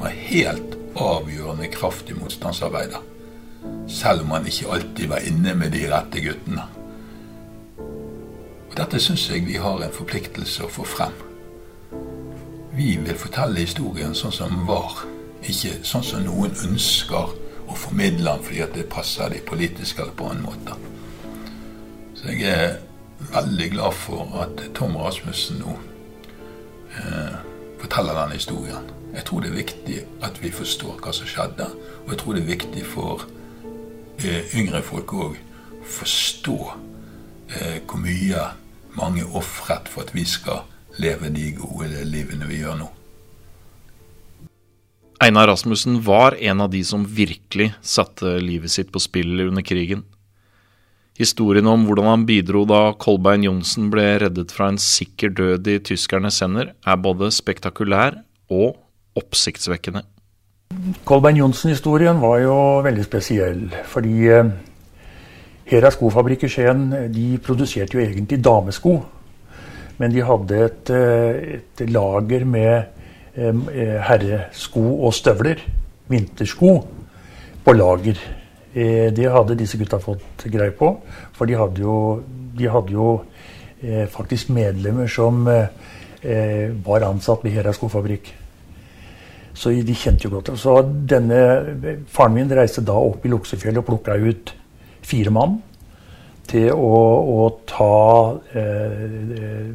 [0.00, 3.02] var helt avgjørende kraft i motstandsarbeidet.
[3.88, 6.64] Selv om han ikke alltid var inne med de rette guttene.
[8.66, 11.14] Og Dette syns jeg vi har en forpliktelse å få frem.
[12.76, 15.04] Vi vil fortelle historien sånn som den var,
[15.46, 17.30] ikke sånn som noen ønsker
[17.66, 20.76] å formidle den fordi det passer de politisk eller på en måte.
[22.18, 22.76] Så jeg er
[23.32, 25.72] veldig glad for at Tom Rasmussen nå
[26.98, 27.38] eh,
[27.80, 28.92] forteller denne historien.
[29.14, 31.70] Jeg tror det er viktig at vi forstår hva som skjedde,
[32.04, 33.24] og jeg tror det er viktig for
[34.24, 35.36] yngre folk òg
[35.86, 38.48] forstå eh, hvor mye
[38.96, 40.64] mange ofret for at vi skal
[41.00, 42.90] leve de gode livene vi gjør nå.
[45.22, 50.04] Einar Rasmussen var en av de som virkelig satte livet sitt på spill under krigen.
[51.16, 55.78] Historien om hvordan han bidro da Kolbein Johnsen ble reddet fra en sikker død i
[55.80, 58.20] tyskernes hender, er både spektakulær
[58.52, 58.76] og
[59.16, 60.04] oppsiktsvekkende.
[61.06, 63.62] Kolbein Johnsen-historien var jo veldig spesiell.
[63.90, 64.48] Fordi eh,
[65.66, 68.96] Hera skofabrikk i Skien de produserte jo egentlig damesko.
[69.98, 72.72] Men de hadde et, eh, et lager med
[73.34, 75.62] eh, herresko og støvler,
[76.12, 76.72] vintersko,
[77.64, 78.18] på lager.
[78.76, 80.90] Det hadde disse gutta fått greie på.
[81.34, 81.94] For de hadde jo,
[82.58, 83.06] de hadde jo
[84.12, 88.28] faktisk medlemmer som var ansatt ved Hera skofabrikk.
[89.56, 90.52] Så de kjente jo godt.
[90.60, 90.76] Så
[91.08, 94.52] denne, faren min reiste da opp i Luksefjell og plukka ut
[95.06, 95.56] fire mann
[96.46, 97.00] til å,
[97.40, 97.94] å ta
[98.54, 99.72] eh,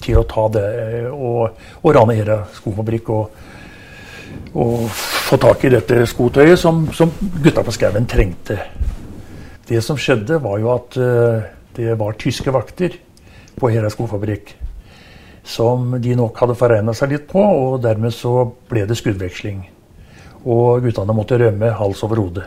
[0.00, 0.66] til å ta det
[1.12, 3.14] og, og rane Hera skofabrikk.
[3.14, 3.48] og
[4.54, 7.10] og, få tak i dette skotøyet som, som
[7.42, 8.56] gutta på skauen trengte.
[9.66, 11.44] Det som skjedde, var jo at uh,
[11.76, 12.96] det var tyske vakter
[13.58, 14.56] på Hera skofabrikk
[15.50, 19.60] som de nok hadde forregna seg litt på, og dermed så ble det skuddveksling.
[20.46, 22.46] Og guttene måtte rømme hals over hode.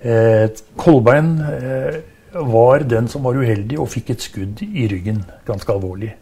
[0.00, 0.46] Eh,
[0.80, 1.98] Kolbein eh,
[2.32, 6.14] var den som var uheldig og fikk et skudd i ryggen, ganske alvorlig.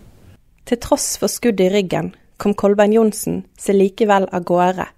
[0.67, 2.11] Til tross for skudd i ryggen
[2.41, 4.89] kom Kolbein Johnsen seg likevel av gårde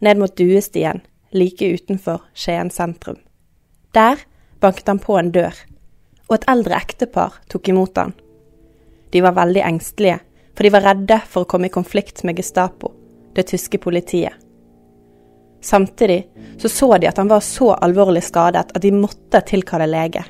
[0.00, 1.02] ned mot duestien
[1.36, 3.18] like utenfor Skien sentrum.
[3.94, 4.24] Der
[4.60, 5.54] banket han på en dør,
[6.28, 8.14] og et eldre ektepar tok imot han.
[9.10, 10.20] De var veldig engstelige,
[10.54, 12.92] for de var redde for å komme i konflikt med Gestapo,
[13.34, 14.34] det tyske politiet.
[15.62, 16.22] Samtidig
[16.58, 20.22] så, så de at han var så alvorlig skadet at de måtte tilkalle lege.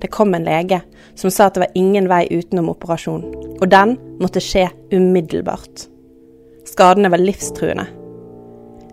[0.00, 0.80] Det kom en lege
[1.14, 3.24] som sa at det var ingen vei utenom operasjon,
[3.60, 5.86] og den måtte skje umiddelbart.
[6.68, 7.86] Skadene var livstruende.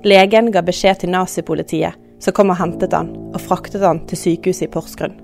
[0.08, 4.68] Legen ga beskjed til nazipolitiet, som kom og hentet han og fraktet han til sykehuset
[4.68, 5.16] i Porsgrunn.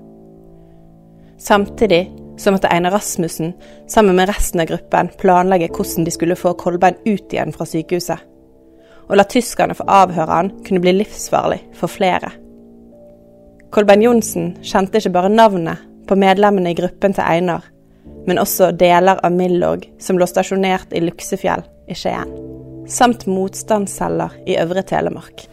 [1.40, 3.52] Samtidig så måtte Einar Rasmussen
[3.88, 8.18] sammen med resten av gruppen planlegge hvordan de skulle få Kolbein ut igjen fra sykehuset.
[9.04, 12.32] Å la tyskerne få avhøre han kunne bli livsfarlig for flere.
[13.74, 17.64] Kolbein Johnsen kjente ikke bare navnet på medlemmene i gruppen til Einar,
[18.26, 22.30] men også deler av Milorg som lå stasjonert i Luksefjell i Skien,
[22.88, 25.48] samt motstandsceller i Øvre Telemark.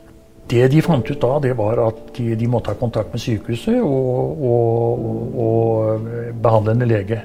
[0.49, 3.77] Det de fant ut da, det var at de, de måtte ha kontakt med sykehuset
[3.81, 5.05] og, og,
[5.45, 6.09] og,
[6.43, 7.21] behandlende lege.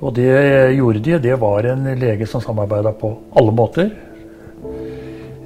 [0.00, 0.28] Og det
[0.76, 1.16] gjorde de.
[1.22, 3.88] Det var en lege som samarbeida på alle måter.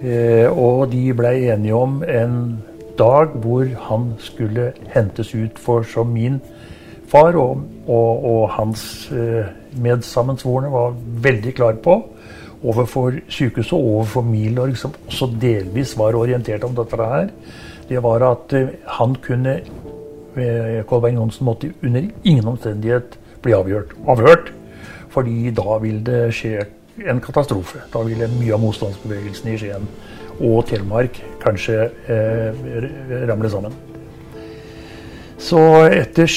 [0.02, 2.58] Eh, og de blei enige om en
[2.98, 6.40] dag hvor han skulle hentes ut for som min
[7.08, 9.46] far og, og, hans eh,
[9.78, 12.00] medsammensvorne var veldig klar på
[12.62, 17.30] overfor sykehuset og overfor Milorg, som også delvis var orientert om dette her,
[17.88, 23.96] det var at eh, han kunne eh, Kolbein Johnsen måtte under ingen omstendighet bli avhørt.
[24.06, 24.52] avhørt
[25.12, 26.62] fordi da vil det skje
[27.08, 27.82] en katastrofe.
[27.92, 29.88] Da ville mye av motstandsbevegelsen i Skien
[30.40, 32.62] og Telemark kanskje eh,
[33.28, 33.74] ramle sammen.
[35.52, 36.30] Så etter,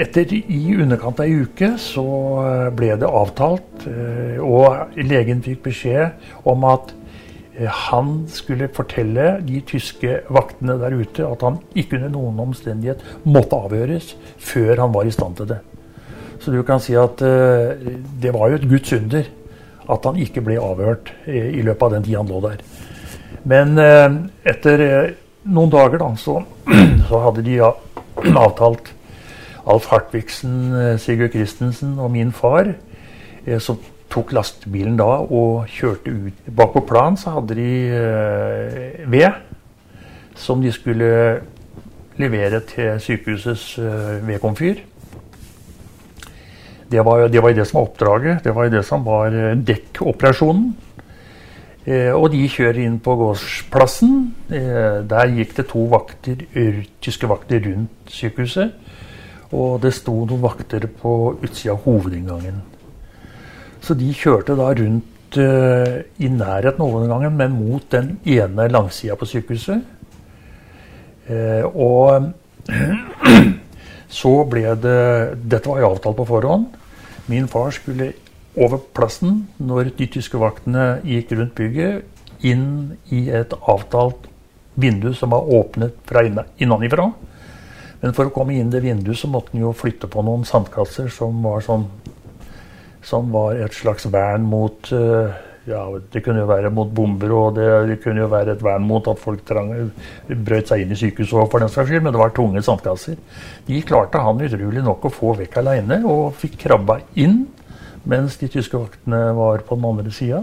[0.00, 2.04] etter, i underkant av ei uke så
[2.40, 6.94] eh, ble det avtalt, eh, og legen fikk beskjed om at
[7.58, 13.04] eh, han skulle fortelle de tyske vaktene der ute at han ikke under noen omstendighet
[13.28, 15.60] måtte avhøres før han var i stand til det.
[16.40, 19.28] Så du kan si at det var jo et Guds under
[19.92, 22.64] at han ikke ble avhørt i løpet av den tida han lå der.
[23.46, 23.76] Men
[24.48, 24.82] etter
[25.44, 26.40] noen dager da, så,
[27.08, 27.70] så hadde de ja,
[28.44, 28.92] avtalt
[29.66, 32.74] Alf Hartvigsen, eh, Sigurd Christensen og min far,
[33.46, 33.78] eh, som
[34.10, 36.54] tok lastebilen da og kjørte ut.
[36.56, 39.30] Bak på planen så hadde de eh, ved
[40.36, 41.40] som de skulle
[42.18, 43.78] levere til sykehusets
[44.26, 44.80] vedkomfyr.
[46.92, 48.44] Det var, det var det som var oppdraget.
[48.44, 50.72] Det var det som var dekkoperasjonen.
[51.82, 54.18] Eh, og de kjører inn på gårdsplassen.
[54.54, 56.44] Eh, der gikk det to vakter,
[57.02, 58.76] tyske vakter rundt sykehuset.
[59.52, 62.62] Og det sto noen vakter på utsida av hovedinngangen.
[63.82, 69.18] Så de kjørte da rundt eh, i nærheten av hovedinngangen, men mot den ene langsida
[69.18, 69.82] på sykehuset.
[71.74, 72.32] og
[74.20, 76.66] så ble det Dette var jo avtalt på forhånd.
[77.30, 78.12] Min far skulle
[78.56, 82.08] over plassen når de tyske vaktene gikk rundt bygget,
[82.42, 84.26] inn i et avtalt
[84.74, 87.10] vindu som var åpnet fra innenfra.
[88.02, 91.10] Men for å komme inn det vinduet så måtte en jo flytte på noen sandkasser
[91.12, 91.86] som var sånn
[93.02, 95.30] Som var et slags vern mot uh,
[95.66, 98.82] ja, Det kunne jo være mot bomber, og det, det, kunne jo være et vern
[98.86, 99.72] mot at folk trang,
[100.26, 103.18] brøt seg inn i sykehuset, for den saks skyld, men det var tunge sandkasser.
[103.66, 107.44] De klarte han utrolig nok å få vekk aleine, og fikk krabba inn
[108.08, 110.42] mens de tyske vaktene var på den andre sida.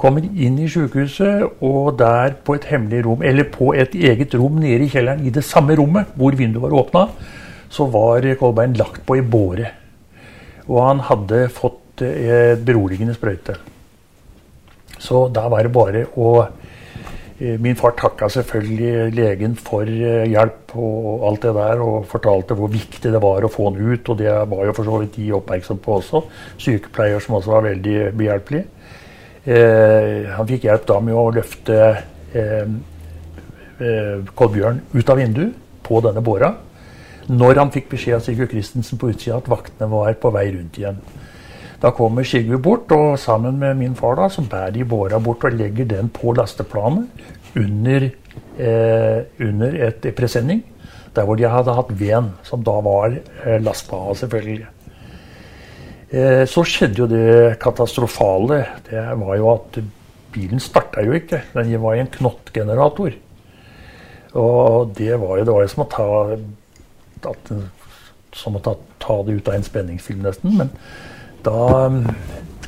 [0.00, 4.56] Kommer inn i sykehuset, og der på et hemmelig rom, eller på et eget rom
[4.62, 7.04] nede i kjelleren, i det samme rommet hvor vinduet var åpna,
[7.70, 9.74] så var Kolbein lagt på i båre.
[10.70, 13.58] Og han hadde fått eh, beroligende sprøyte.
[15.00, 16.32] Så da var det bare å
[17.40, 22.68] min far takka selvfølgelig legen for eh, hjelp og alt det der, og fortalte hvor
[22.68, 24.10] viktig det var å få han ut.
[24.12, 26.20] Og det var jo for så vidt de oppmerksom på også.
[26.60, 28.64] Sykepleier som også var veldig behjelpelig.
[29.44, 31.78] Eh, han fikk hjelp da med å løfte
[32.36, 32.66] eh,
[33.80, 36.52] eh, Kolbjørn ut av vinduet på denne båra.
[37.30, 40.76] Når han fikk beskjed av Sigurd Christensen på utsida at vaktene var på vei rundt
[40.76, 41.00] igjen.
[41.80, 45.46] Da kommer Sigve bort, og sammen med min far da, så bærer de båra bort
[45.48, 47.08] og legger den på lasteplanet
[47.56, 48.10] under,
[48.58, 50.62] eh, under et presenning.
[51.16, 54.66] Der hvor de hadde hatt veden, som da var eh, lasta av, selvfølgelig.
[56.10, 58.64] Eh, så skjedde jo det katastrofale.
[58.90, 59.80] Det var jo at
[60.34, 61.42] bilen starta jo ikke.
[61.54, 63.16] Den var i en knottgenerator.
[64.34, 66.08] Og det var jo, det var jo som å ta
[67.30, 67.52] at,
[68.36, 70.54] som å ta, ta, det ut av en spenningsfilm, nesten.
[70.58, 70.70] Men
[71.44, 72.02] da um,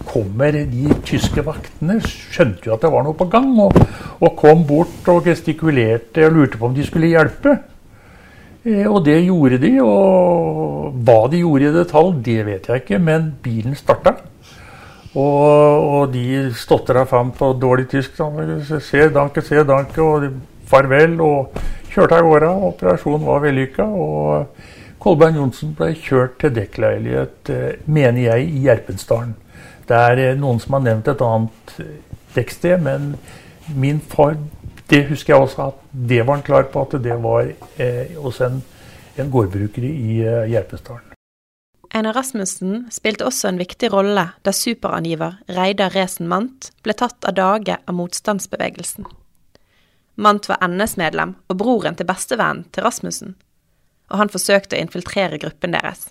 [0.08, 3.76] kommer de tyske vaktene, skjønte jo at det var noe på gang, og,
[4.20, 7.58] og kom bort og gestikulerte og lurte på om de skulle hjelpe.
[8.64, 9.72] Eh, og det gjorde de.
[9.82, 14.16] Og hva de gjorde i detalj, det vet jeg ikke, men bilen starta.
[15.12, 18.20] Og, og de stotra fram på dårlig tysk.
[18.80, 20.30] Se danke, se danke, og
[20.70, 21.18] farvel.
[21.20, 21.58] Og
[21.92, 22.52] kjørte av gårde.
[22.70, 23.84] Operasjonen var vellykka.
[23.84, 24.46] Og
[25.02, 29.34] Kolbein Johnsen ble kjørt til dekkleilighet, eh, mener jeg, i Gjerpensdalen.
[29.88, 31.76] Det er eh, noen som har nevnt et annet
[32.36, 33.16] dekksted, men
[33.74, 34.36] min far
[34.92, 35.80] det husker jeg også at
[36.10, 37.48] det var han klar på, at det var
[37.80, 38.60] eh, hos en,
[39.16, 41.08] en gårdbruker i eh, Gjerpensdalen.
[41.92, 47.36] Einar Rasmussen spilte også en viktig rolle da superangiver Reidar Resen Mandt ble tatt av
[47.36, 49.08] dage av motstandsbevegelsen.
[50.16, 53.36] Mandt var NS-medlem og broren til bestevennen til Rasmussen,
[54.12, 56.10] og han forsøkte å infiltrere gruppen deres.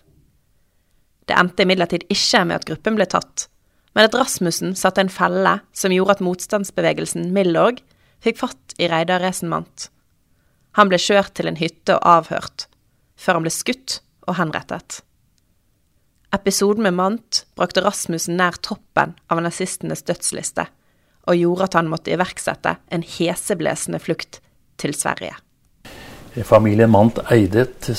[1.29, 3.45] Det endte imidlertid ikke med at gruppen ble tatt,
[3.93, 7.83] men at Rasmussen satte en felle som gjorde at motstandsbevegelsen Milorg
[8.23, 9.89] fikk fatt i Reidar Resenmant.
[10.79, 12.67] Han ble kjørt til en hytte og avhørt,
[13.19, 15.01] før han ble skutt og henrettet.
[16.31, 20.65] Episoden med Mant brakte Rasmussen nær toppen av nazistenes dødsliste,
[21.27, 24.39] og gjorde at han måtte iverksette en heseblesende flukt
[24.81, 25.35] til Sverige.
[26.47, 27.91] Familien Mant eide et,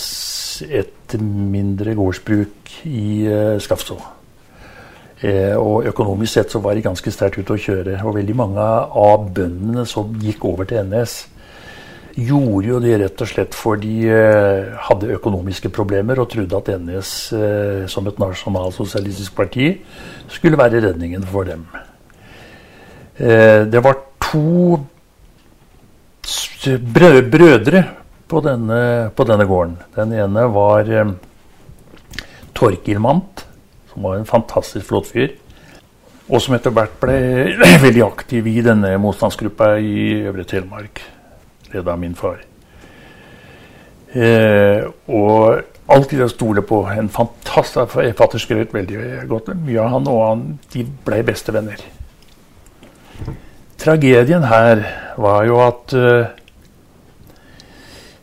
[0.69, 3.99] et mindre gårdsbruk i uh, Skafså.
[5.23, 8.01] Eh, og økonomisk sett så var de ganske sterkt ute å kjøre.
[8.03, 11.15] Og veldig mange av bøndene som gikk over til NS,
[12.13, 16.73] gjorde jo det rett og slett fordi de eh, hadde økonomiske problemer og trodde at
[16.75, 19.71] NS eh, som et nasjonalsosialistisk parti
[20.33, 21.65] skulle være redningen for dem.
[23.23, 24.81] Det var to
[26.91, 27.83] brødre
[28.33, 29.79] på denne, på denne gården.
[29.95, 30.89] Den ene var
[32.57, 33.43] Torkil Mant
[33.93, 35.35] som var en fantastisk flott fyr.
[36.33, 37.17] Og som etter hvert ble
[37.87, 41.03] veldig aktiv i denne motstandsgruppa i Øvre Telemark,
[41.73, 42.41] ledet av min far.
[44.13, 50.09] Eh, og alltid å stole på en fantastisk Fatter skrøt veldig godt mye av han,
[50.09, 51.81] og han, de ble bestevenner.
[53.83, 54.85] Tragedien her
[55.21, 56.31] var jo at uh,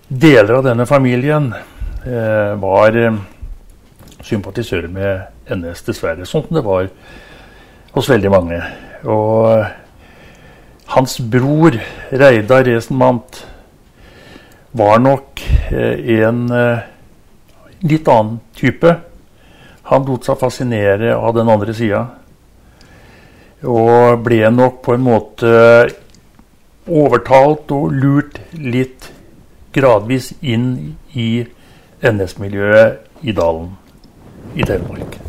[0.10, 3.20] deler av denne familien eh, var uh,
[4.26, 6.26] sympatisører med NS, dessverre.
[6.28, 6.90] Sånn det var
[7.94, 8.60] hos veldig mange.
[9.10, 9.66] Og
[10.96, 11.78] hans bror,
[12.10, 13.44] Reidar Resenmant,
[14.72, 15.42] var nok
[15.74, 16.82] eh, en eh,
[17.90, 18.96] litt annen type.
[19.90, 22.04] Han lot seg fascinere av den andre sida.
[23.66, 25.54] Og ble nok på en måte
[26.90, 29.10] overtalt og lurt litt
[29.76, 31.46] gradvis inn i
[32.02, 33.74] NS-miljøet i dalen
[34.56, 35.20] i Telemark.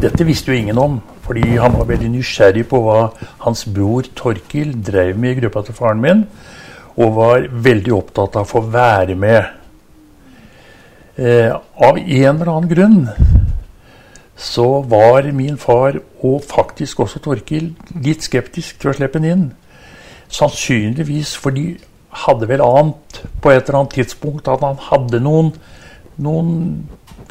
[0.00, 3.10] Dette visste jo ingen om, fordi han var veldig nysgjerrig på hva
[3.44, 6.24] hans bror Torkil drev med i gruppa til faren min,
[6.96, 9.44] og var veldig opptatt av å få være med.
[11.16, 12.98] Eh, av en eller annen grunn
[14.36, 17.70] så var min far, og faktisk også Torkil,
[18.04, 19.44] litt skeptisk til å slippe ham inn.
[20.28, 21.70] Sannsynligvis fordi
[22.24, 25.52] hadde vel ant på et eller annet tidspunkt at han hadde noen,
[26.22, 26.54] noen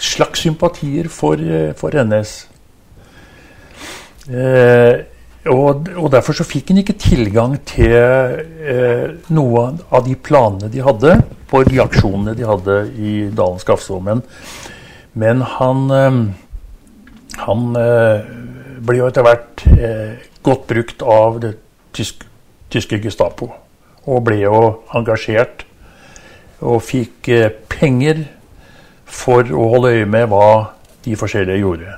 [0.01, 2.37] slags sympatier for, eh, for NS.
[4.29, 5.03] Eh,
[5.45, 10.81] og, og, Derfor så fikk han ikke tilgang til eh, noe av de planene de
[10.85, 11.19] hadde
[11.51, 13.99] på de aksjonene de hadde i Dalen Skafså.
[14.01, 14.23] Men,
[15.13, 16.17] men han, eh,
[17.45, 18.31] han eh,
[18.85, 21.53] ble jo etter hvert eh, godt brukt av det
[21.95, 22.25] tyske,
[22.73, 23.53] tyske Gestapo.
[24.05, 24.61] Og ble jo
[24.95, 25.65] engasjert
[26.65, 27.29] og fikk
[27.69, 28.23] penger
[29.05, 30.47] for å holde øye med hva
[31.05, 31.95] de forskjellige gjorde.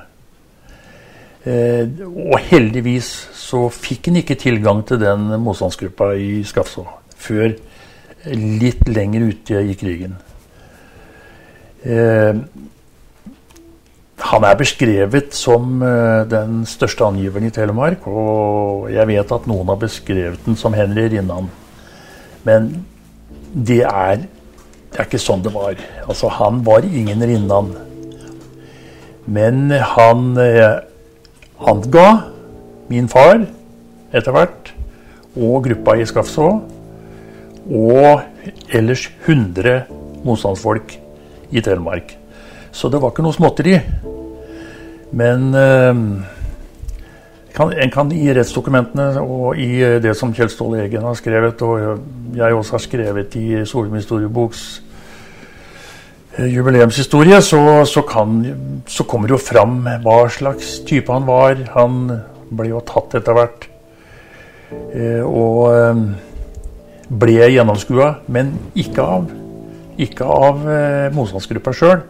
[1.48, 6.84] Eh, og heldigvis så fikk han ikke tilgang til den motstandsgruppa i Skafså
[7.18, 7.54] før
[8.34, 10.16] litt lenger ute i krigen.
[11.86, 12.34] Eh,
[14.28, 19.70] han er beskrevet som eh, den største angiveren i Telemark, og jeg vet at noen
[19.70, 21.48] har beskrevet den som Henry Rinnan.
[22.46, 22.70] Men
[23.54, 24.26] det er
[24.88, 25.76] det er ikke sånn det var.
[26.08, 27.74] Altså, han var ingen Rinnan.
[29.28, 30.80] Men han eh,
[31.60, 32.08] anga
[32.88, 33.42] min far
[34.16, 34.72] etter hvert,
[35.36, 36.48] og gruppa i Skafså,
[37.68, 39.82] og ellers 100
[40.24, 40.96] motstandsfolk
[41.52, 42.14] i Telemark.
[42.72, 43.76] Så det var ikke noe småtteri.
[45.12, 46.02] Men eh,
[47.58, 51.62] kan, en kan i rettsdokumentene og i eh, det som Kjell Ståle Egen har skrevet,
[51.66, 54.68] og jeg også har skrevet i Solum historieboks
[56.38, 58.38] jubileumshistorie, så, så, kan,
[58.86, 61.58] så kommer det jo fram hva slags type han var.
[61.74, 61.96] Han
[62.54, 63.66] ble jo tatt etter hvert.
[65.26, 65.66] Og
[67.10, 69.26] ble gjennomskua, men ikke av,
[69.98, 70.62] ikke av
[71.16, 72.06] motstandsgruppa sjøl,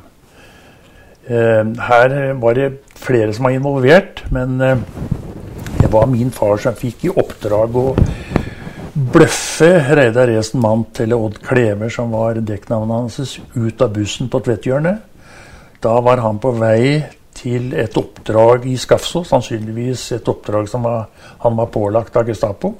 [1.26, 2.68] Her var det
[2.98, 4.58] flere som var involvert, men
[5.80, 7.86] det var min far som fikk i oppdrag å
[8.96, 14.40] bløffe Reidar Resen Mandt eller Odd Klever, som var dekknavnet hans, ut av bussen på
[14.40, 15.02] Tvetthjørnet.
[15.84, 17.02] Da var han på vei
[17.36, 21.10] til et oppdrag i Skafso, sannsynligvis et oppdrag som var,
[21.44, 22.72] han var pålagt av Gestapo.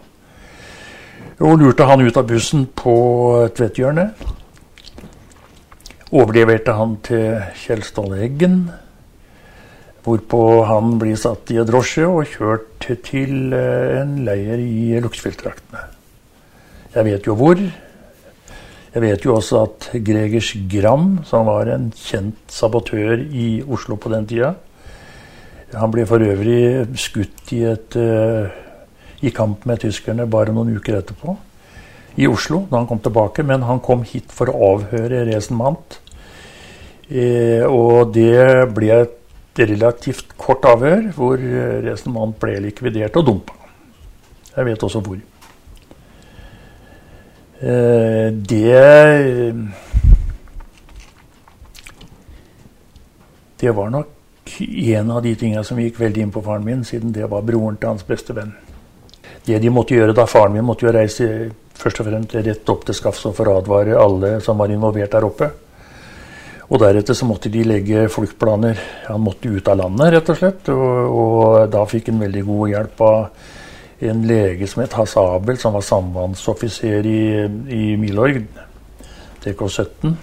[1.44, 2.97] Og lurte han ut av bussen på
[3.57, 4.24] Tvetthjørnet.
[6.16, 8.61] Overleverte han til Kjell Ståle Eggen.
[10.07, 15.80] Hvorpå han blir satt i en drosje og kjørt til eh, en leir i Luksfjelltraktene.
[16.94, 17.59] Jeg vet jo hvor.
[17.59, 24.09] Jeg vet jo også at Gregers Gram, som var en kjent sabotør i Oslo på
[24.14, 24.54] den tida
[25.74, 28.46] Han ble for øvrig skutt i, et, uh,
[29.20, 31.34] i kamp med tyskerne bare noen uker etterpå.
[32.16, 33.42] I Oslo, da han kom tilbake.
[33.42, 35.98] Men han kom hit for å avhøre Resen Mant.
[37.11, 39.18] Eh, og det ble et
[39.59, 43.57] relativt kort avhør hvor eh, resonnement ble likvidert og dumpa.
[44.57, 45.18] Jeg vet også hvor.
[47.61, 49.54] Eh, det
[53.57, 54.07] Det var nok
[54.61, 57.78] en av de tingene som gikk veldig inn på faren min, siden det var broren
[57.80, 58.52] til hans beste venn.
[59.46, 61.26] Det de måtte gjøre da Faren min måtte jo reise
[61.76, 65.26] først og fremst rett opp til Skafså for å advare alle som var involvert der
[65.26, 65.50] oppe.
[66.66, 68.78] Og deretter så måtte de legge fluktplaner.
[69.06, 70.70] Han måtte ut av landet, rett og slett.
[70.74, 73.20] Og, og da fikk han veldig god hjelp av
[74.06, 77.20] en lege som het Hasse Abel, som var sambandsoffiser i,
[77.72, 78.42] i Milorg,
[79.44, 80.16] DK17.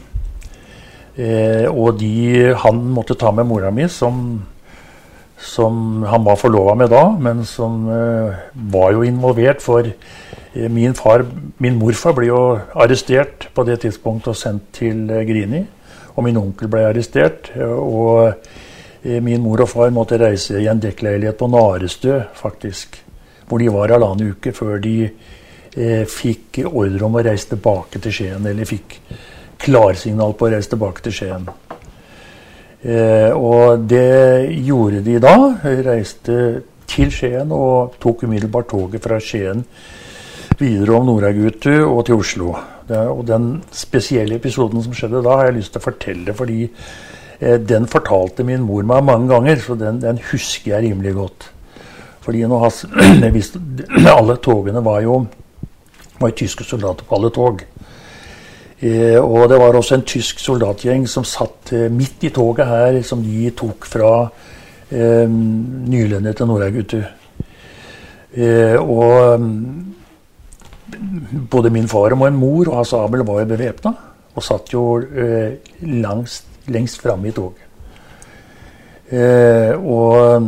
[1.13, 4.41] Eh, og de, han måtte ta med mora mi, som,
[5.37, 9.63] som han var forlova med da, men som eh, var jo involvert.
[9.63, 11.23] For eh, min, far,
[11.63, 12.43] min morfar ble jo
[12.75, 15.63] arrestert på det tidspunktet og sendt til eh, Grini.
[16.13, 17.51] Og min onkel ble arrestert.
[17.57, 22.99] Og eh, min mor og far måtte reise i en dekkleilighet på Narestø, faktisk.
[23.49, 28.15] Hvor de var halvannen uke før de eh, fikk ordre om å reise tilbake til
[28.19, 28.45] Skien.
[28.49, 28.99] Eller fikk
[29.63, 31.49] klarsignal på å reise tilbake til Skien.
[32.83, 35.35] Eh, og det gjorde de da.
[35.63, 36.37] Reiste
[36.93, 39.63] til Skien og tok umiddelbart toget fra Skien
[40.59, 42.53] videre om Noragutu og til Oslo.
[43.13, 47.57] Og den spesielle episoden som skjedde da, har jeg lyst til å fortelle fordi eh,
[47.59, 51.49] den fortalte min mor meg mange ganger, så den, den husker jeg rimelig godt.
[52.23, 52.85] Fordi has,
[53.37, 53.61] visste,
[54.17, 55.19] alle togene var jo,
[56.19, 57.65] var tyske soldater på alle tog.
[58.83, 63.01] Eh, og det var også en tysk soldatgjeng som satt eh, midt i toget her,
[63.03, 64.13] som de tok fra
[64.91, 67.01] eh, Nylandet til Nordagutu.
[68.33, 69.39] Eh, og
[71.51, 73.93] både min far og min mor og Hasse Abel var jo bevæpna.
[74.33, 77.69] Og satt jo eh, langst, lengst framme i toget.
[79.13, 80.41] Eh, og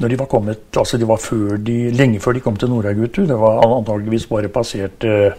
[0.00, 3.22] når de var kommet altså de var før de, lenge før de kom til Nordagutu,
[3.24, 5.32] det var antageligvis bare passert eh,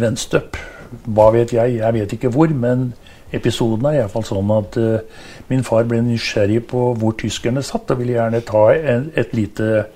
[0.00, 0.58] Venstøp.
[1.04, 1.78] Hva vet jeg?
[1.80, 2.92] Jeg vet ikke hvor, men
[3.34, 8.02] episoden er iallfall sånn at eh, min far ble nysgjerrig på hvor tyskerne satt, og
[8.02, 9.86] ville gjerne ta en, et lite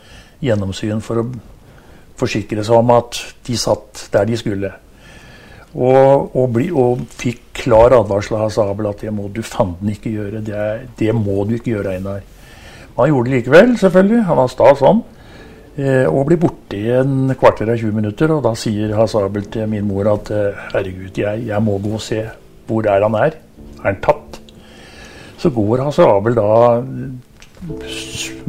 [0.42, 1.28] gjennomsyn for å
[2.18, 4.72] forsikre seg om at de satt der de skulle.
[5.74, 10.14] Og, og, bli, og fikk klar advarsel av Sabel at det må du fanden ikke
[10.14, 10.42] gjøre.
[10.44, 10.64] Det,
[10.98, 12.24] det må du ikke gjøre, Einar.
[12.98, 14.24] Han gjorde det likevel, selvfølgelig.
[14.26, 15.04] Han var sta sånn.
[15.78, 18.32] Eh, og blir borte i en kvarter av 20 minutter.
[18.34, 22.02] Og da sier Hasabel til min mor at eh, herregud, jeg, jeg, må gå og
[22.02, 22.24] se.
[22.66, 23.38] Hvor er han er?
[23.78, 24.40] Er han tatt?
[25.38, 26.48] Så går Hasabel da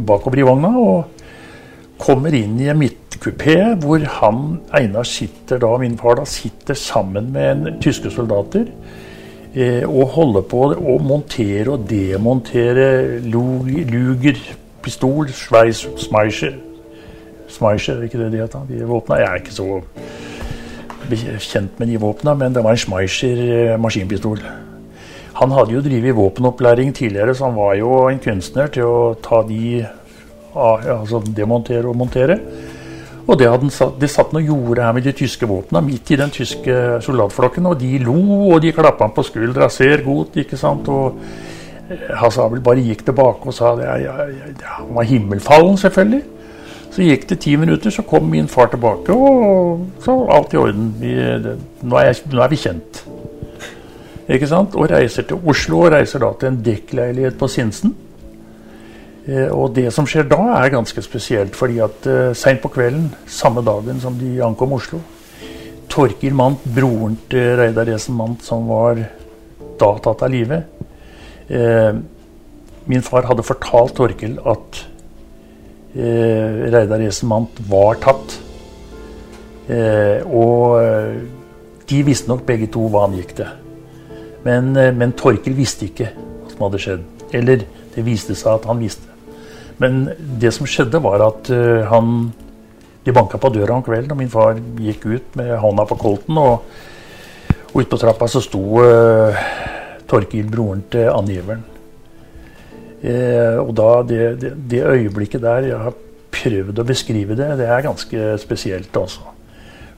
[0.10, 2.80] bakover i vogna og kommer inn i en
[3.20, 8.66] midtkupé hvor han, Einar sitter da, min far da, sitter sammen med en, tyske soldater.
[9.56, 14.38] Eh, og holder på å montere og demontere luger,
[14.84, 16.54] pistol, Schweiz, smeischer
[17.50, 18.66] Smeischer, er ikke det de heter?
[18.70, 19.18] De våpna.
[19.18, 23.42] Jeg er ikke så kjent med de våpna, men det var en Schmeischer
[23.74, 24.40] eh, maskinpistol.
[25.40, 29.42] Han hadde jo drevet våpenopplæring tidligere, så han var jo en kunstner til å ta
[29.48, 29.82] de
[30.54, 32.38] altså demontere og montere.
[33.30, 33.70] Og det, hadde,
[34.02, 37.68] det satt noe gjorde her med de tyske våpnene midt i den tyske soldatflokken.
[37.70, 38.18] Og de lo,
[38.50, 39.70] og de klappa ham på skuldra.
[39.70, 40.90] Ser godt, ikke sant.
[40.90, 41.20] Og
[41.92, 43.86] eh, Hasse Abel bare gikk tilbake og sa det.
[44.66, 46.24] Han var himmelfallen, selvfølgelig.
[46.90, 50.90] Så gikk det ti minutter, så kom min far tilbake, og så alt i orden.
[50.98, 51.54] Vi, det,
[51.86, 53.04] nå, er jeg, nå, er vi kjent.
[54.30, 54.74] Ikke sant?
[54.74, 57.94] Og reiser til Oslo, og reiser da til en dekkleilighet på Sinsen.
[59.30, 63.12] Eh, og det som skjer da, er ganske spesielt, fordi at uh, seint på kvelden,
[63.30, 65.02] samme dagen som de ankom Oslo,
[65.90, 69.02] Torkil Mandt, broren til Reidar Esen Mandt, som var
[69.80, 70.58] da tatt av live
[71.54, 71.94] uh,
[72.90, 74.80] Min far hadde fortalt Torkil at
[75.94, 78.40] uh, Reidar Esen-Mandt var tatt.
[79.70, 81.20] Uh, og eh,
[81.90, 83.52] de visste nok begge to hva han gikk til.
[84.46, 87.06] Men, eh, men Torkel visste ikke hva som hadde skjedd.
[87.38, 89.09] Eller det viste seg at han visste.
[89.80, 90.06] Men
[90.42, 92.32] det som skjedde, var at uh, han
[93.06, 96.38] De banka på døra om kvelden, og min far gikk ut med hånda på kolten.
[96.38, 96.66] Og,
[97.72, 99.40] og ute på trappa så sto uh,
[100.10, 101.64] Torkil, broren til angiveren.
[103.00, 105.94] Eh, og da det, det, det, øyeblikket der Jeg har
[106.36, 107.48] prøvd å beskrive det.
[107.62, 109.24] Det er ganske spesielt, altså.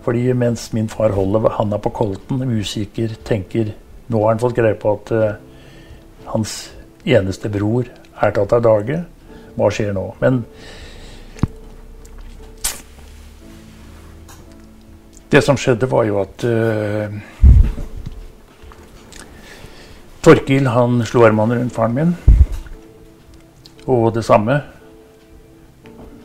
[0.05, 3.73] Fordi mens min far holder handa på kolten, usikker, tenker
[4.11, 5.27] Nå har han fått greie på at uh,
[6.33, 6.55] hans
[7.07, 8.97] eneste bror er tatt av dage.
[9.55, 10.05] Hva skjer nå?
[10.21, 10.43] Men
[15.31, 17.13] det som skjedde, var jo at uh,
[20.21, 22.13] Torkil han slo armene rundt faren min.
[23.89, 24.59] Og det samme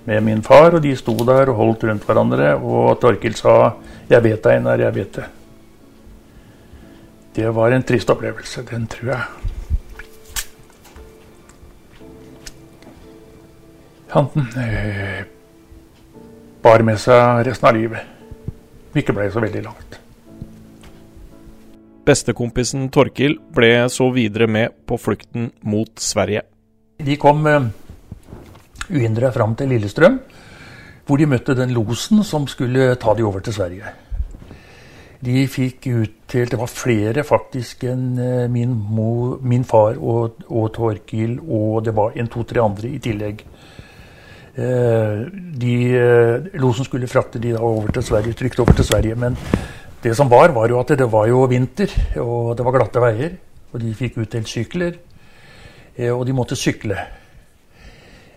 [0.07, 2.55] med min far, og de sto der og holdt rundt hverandre.
[2.59, 3.74] Og Torkil sa
[4.09, 5.31] 'Jeg vet deg, Einar, jeg vet det'.
[7.35, 9.55] Det var en trist opplevelse, den tror jeg.
[14.17, 15.25] Han øh,
[16.64, 18.12] bar med seg resten av livet.
[18.97, 19.99] Ikke ble så veldig langt.
[22.07, 26.47] Bestekompisen Torkil ble så videre med på flukten mot Sverige.
[26.97, 27.69] De kom uh,
[28.89, 30.17] uhindra fram til Lillestrøm,
[31.05, 33.93] hvor de møtte den losen som skulle ta de over til Sverige.
[35.27, 38.73] De fikk utdelt Det var flere faktisk enn uh, min,
[39.43, 43.45] min, far og, og Torkil, og det var en to-tre andre i tillegg.
[44.57, 45.26] Uh,
[45.61, 45.72] de,
[46.57, 49.18] losen skulle frakte de da over til Sverige, trygt over til Sverige.
[49.20, 49.36] Men
[50.02, 51.92] det som var, var jo at det var jo vinter,
[52.22, 53.36] og det var glatte veier.
[53.72, 54.96] Og de fikk utdelt sykler.
[55.96, 56.98] Eh, og de måtte sykle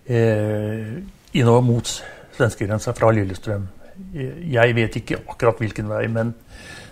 [0.07, 0.95] eh,
[1.35, 1.91] innover mot
[2.37, 3.67] svenskegrensa fra Lillestrøm.
[4.15, 6.33] Eh, jeg vet ikke akkurat hvilken vei, men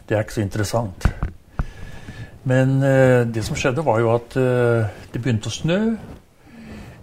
[0.07, 1.07] det er ikke så interessant.
[2.47, 2.77] Men
[3.27, 5.79] det som skjedde, var jo at det begynte å snø.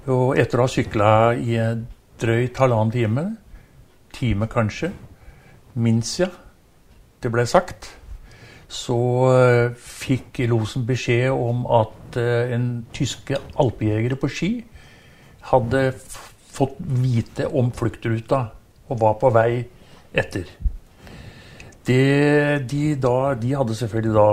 [0.09, 1.59] Og etter å ha sykla i
[2.21, 3.27] drøyt halvannen time,
[4.15, 4.93] time kanskje,
[5.75, 6.31] minst ja,
[7.23, 7.91] det ble sagt,
[8.69, 8.99] så
[9.79, 14.51] fikk losen beskjed om at at en tyske alpejegere på ski
[15.51, 15.93] hadde
[16.55, 18.47] fått vite om fluktruta
[18.89, 19.65] og var på vei
[20.15, 20.47] etter.
[21.85, 24.29] Det, de, da, de, hadde selvfølgelig da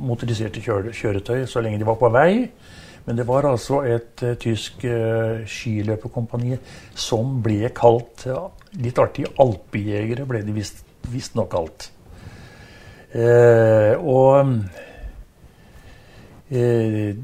[0.00, 2.48] motoriserte kjøretøy så lenge de var på vei.
[3.10, 6.54] Men det var altså et uh, tysk uh, skiløperkompani
[6.94, 8.28] som ble kalt
[8.78, 11.88] Litt artig alpejegere ble de visstnok kalt.
[13.98, 14.52] og
[16.50, 17.16] Eh,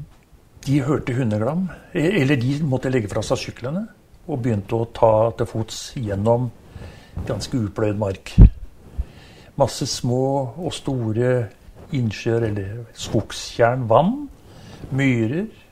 [0.65, 1.69] de hørte hundeglam.
[1.93, 3.83] Eh, eller de måtte legge fra seg syklene
[4.27, 6.49] og begynte å ta til fots gjennom
[7.27, 8.33] ganske upløyd mark.
[9.59, 10.23] Masse små
[10.55, 11.49] og store
[11.95, 14.29] innsjøer eller skogstjern, vann,
[14.95, 15.66] myrer, eh,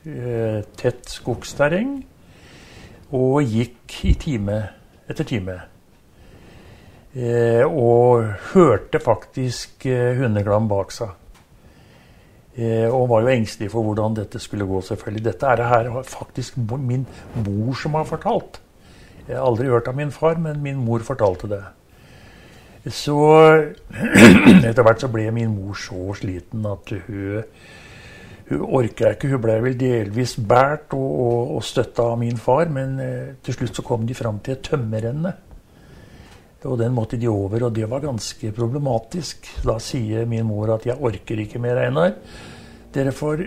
[0.78, 1.96] tett skogsterreng.
[3.16, 4.60] Og gikk i time
[5.10, 5.60] etter time.
[7.16, 11.14] Eh, og hørte faktisk eh, hundeglam bak seg.
[12.56, 15.24] Eh, og var jo engstelig for hvordan dette skulle gå, selvfølgelig.
[15.24, 17.06] Dette er det her faktisk min
[17.46, 18.60] mor som har fortalt.
[19.26, 21.62] Jeg har aldri hørt av min far, men min mor fortalte det.
[22.92, 23.16] Så
[24.68, 27.48] etter hvert så ble min mor så sliten at hun
[28.50, 29.30] hun orka ikke.
[29.32, 33.58] Hun ble vel delvis båret og, og, og støtta av min far, men eh, til
[33.58, 35.34] slutt så kom de fram til et tømmerrenne.
[36.66, 39.46] Og den måtte de over, og det var ganske problematisk.
[39.62, 42.14] Da sier min mor at 'jeg orker ikke mer, Einar'.
[42.94, 43.46] Dere får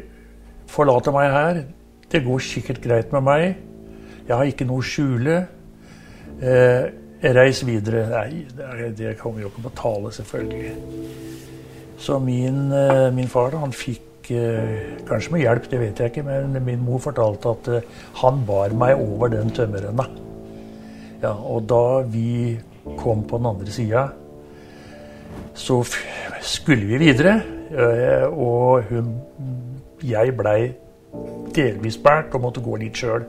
[0.67, 1.63] forlate meg her.
[2.11, 3.57] Det går sikkert greit med meg.
[4.27, 5.47] Jeg har ikke noe å skjule.
[6.41, 6.85] Eh,
[7.23, 8.07] reis videre.
[8.09, 10.75] Nei, det, det kommer jo ikke på tale, selvfølgelig.
[11.97, 14.08] Så min, eh, min far han fikk
[15.07, 17.87] Kanskje med hjelp, det vet jeg ikke, men min mor fortalte at eh,
[18.21, 20.05] han bar meg over den tømmerrenna.
[21.23, 22.59] Ja, og da vi
[22.97, 24.05] kom på den andre sida,
[25.53, 25.81] så
[26.41, 27.39] skulle vi videre.
[27.69, 29.15] Eh, og hun,
[30.03, 30.71] jeg blei
[31.55, 33.25] delvis båret og måtte gå litt sjøl.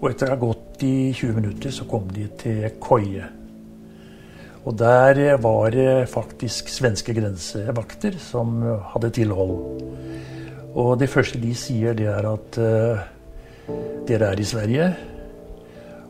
[0.00, 3.39] Og etter å ha gått i 20 minutter, så kom de til Koie.
[4.68, 8.60] Og der var det faktisk svenske grensevakter som
[8.92, 9.54] hadde tilhold.
[10.76, 13.00] Og det første de sier, det er at uh,
[14.06, 14.90] dere er i Sverige.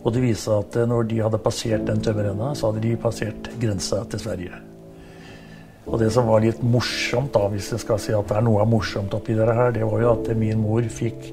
[0.01, 3.51] Og det viser at eh, når de hadde passert den tømmerrenna, så hadde de passert
[3.61, 4.61] grensa til Sverige.
[5.91, 8.65] Og det som var litt morsomt, da, hvis jeg skal si at det er noe
[8.69, 11.31] morsomt oppi det her, det var jo at min mor fikk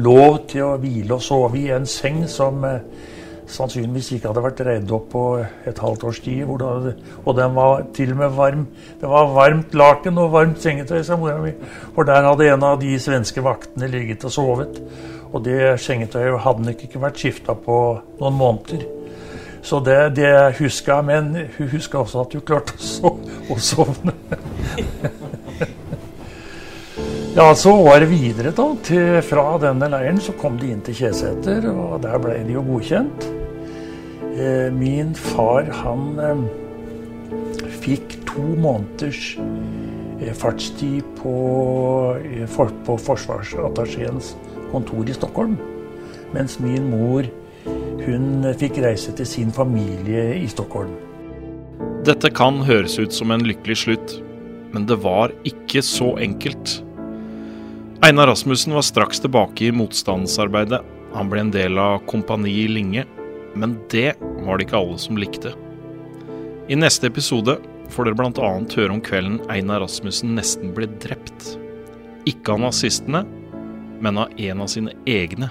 [0.00, 2.80] lov til å hvile og sove i en seng som eh,
[3.50, 6.44] sannsynligvis ikke hadde vært reid opp på et halvt års tid.
[6.60, 6.94] Det,
[7.24, 8.66] og den var til og med varm.
[9.00, 11.54] Det var varmt laken og varmt sengetøy, sa mora mi.
[11.96, 14.80] For der hadde en av de svenske vaktene ligget og sovet.
[15.30, 17.76] Og det sengetøyet hadde nok ikke vært skifta på
[18.20, 18.86] noen måneder.
[19.62, 23.12] Så det, det huska jeg, men hun huska også at hun klarte å,
[23.52, 24.14] å sovne.
[27.36, 28.70] ja, så var det videre, da.
[28.86, 32.64] Til, fra denne leiren så kom de inn til Kjeseter, og der ble de jo
[32.72, 33.28] godkjent.
[34.40, 36.38] Eh, min far, han eh,
[37.82, 41.34] fikk to måneders eh, fartstid på,
[42.86, 44.32] på forsvarsattachéens
[44.70, 45.58] kontor i Stockholm.
[46.32, 47.28] Mens min mor
[48.00, 50.94] hun fikk reise til sin familie i Stockholm.
[52.06, 54.16] Dette kan høres ut som en lykkelig slutt,
[54.72, 56.78] men det var ikke så enkelt.
[58.00, 60.80] Einar Rasmussen var straks tilbake i motstandsarbeidet.
[61.12, 63.04] Han ble en del av Kompani Linge,
[63.52, 64.14] men det
[64.44, 65.52] var det ikke alle som likte.
[66.70, 67.56] I neste episode
[67.90, 68.50] får dere bl.a.
[68.76, 71.54] høre om kvelden Einar Rasmussen nesten ble drept.
[72.30, 73.24] Ikke av nazistene,
[74.00, 75.50] men av en av sine egne.